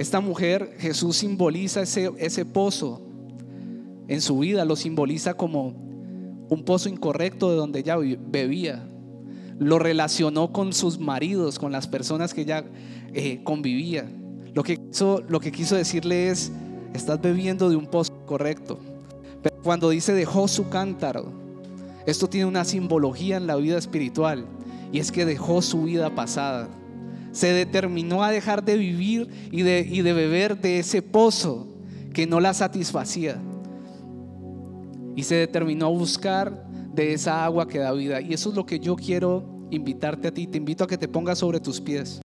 Esta 0.00 0.22
mujer, 0.22 0.76
Jesús 0.78 1.18
simboliza 1.18 1.82
ese, 1.82 2.10
ese 2.16 2.46
pozo 2.46 3.02
en 4.08 4.22
su 4.22 4.38
vida, 4.38 4.64
lo 4.64 4.74
simboliza 4.74 5.34
como 5.34 5.74
un 6.48 6.62
pozo 6.64 6.88
incorrecto 6.88 7.50
de 7.50 7.56
donde 7.56 7.80
ella 7.80 7.98
bebía. 7.98 8.88
Lo 9.58 9.78
relacionó 9.78 10.54
con 10.54 10.72
sus 10.72 10.98
maridos, 10.98 11.58
con 11.58 11.70
las 11.70 11.86
personas 11.86 12.32
que 12.32 12.40
ella 12.40 12.64
eh, 13.12 13.42
convivía. 13.44 14.10
Lo 14.54 14.62
que, 14.62 14.78
quiso, 14.78 15.22
lo 15.28 15.38
que 15.38 15.52
quiso 15.52 15.76
decirle 15.76 16.30
es, 16.30 16.50
estás 16.94 17.20
bebiendo 17.20 17.68
de 17.68 17.76
un 17.76 17.84
pozo 17.84 18.24
correcto. 18.24 18.78
Pero 19.42 19.54
cuando 19.62 19.90
dice 19.90 20.14
dejó 20.14 20.48
su 20.48 20.70
cántaro, 20.70 21.30
esto 22.06 22.26
tiene 22.26 22.46
una 22.46 22.64
simbología 22.64 23.36
en 23.36 23.46
la 23.46 23.56
vida 23.56 23.76
espiritual 23.76 24.46
y 24.92 24.98
es 24.98 25.12
que 25.12 25.26
dejó 25.26 25.60
su 25.60 25.82
vida 25.82 26.14
pasada. 26.14 26.70
Se 27.32 27.52
determinó 27.52 28.22
a 28.22 28.30
dejar 28.30 28.64
de 28.64 28.76
vivir 28.76 29.28
y 29.50 29.62
de, 29.62 29.80
y 29.88 30.02
de 30.02 30.12
beber 30.12 30.60
de 30.60 30.78
ese 30.78 31.02
pozo 31.02 31.68
que 32.12 32.26
no 32.26 32.40
la 32.40 32.54
satisfacía 32.54 33.40
y 35.16 35.22
se 35.22 35.34
determinó 35.34 35.86
a 35.86 35.90
buscar 35.90 36.66
de 36.94 37.12
esa 37.12 37.44
agua 37.44 37.68
que 37.68 37.78
da 37.78 37.92
vida. 37.92 38.20
Y 38.20 38.32
eso 38.32 38.50
es 38.50 38.56
lo 38.56 38.66
que 38.66 38.78
yo 38.78 38.96
quiero 38.96 39.44
invitarte 39.70 40.28
a 40.28 40.34
ti, 40.34 40.46
te 40.46 40.58
invito 40.58 40.84
a 40.84 40.86
que 40.86 40.98
te 40.98 41.08
pongas 41.08 41.38
sobre 41.38 41.60
tus 41.60 41.80
pies. 41.80 42.20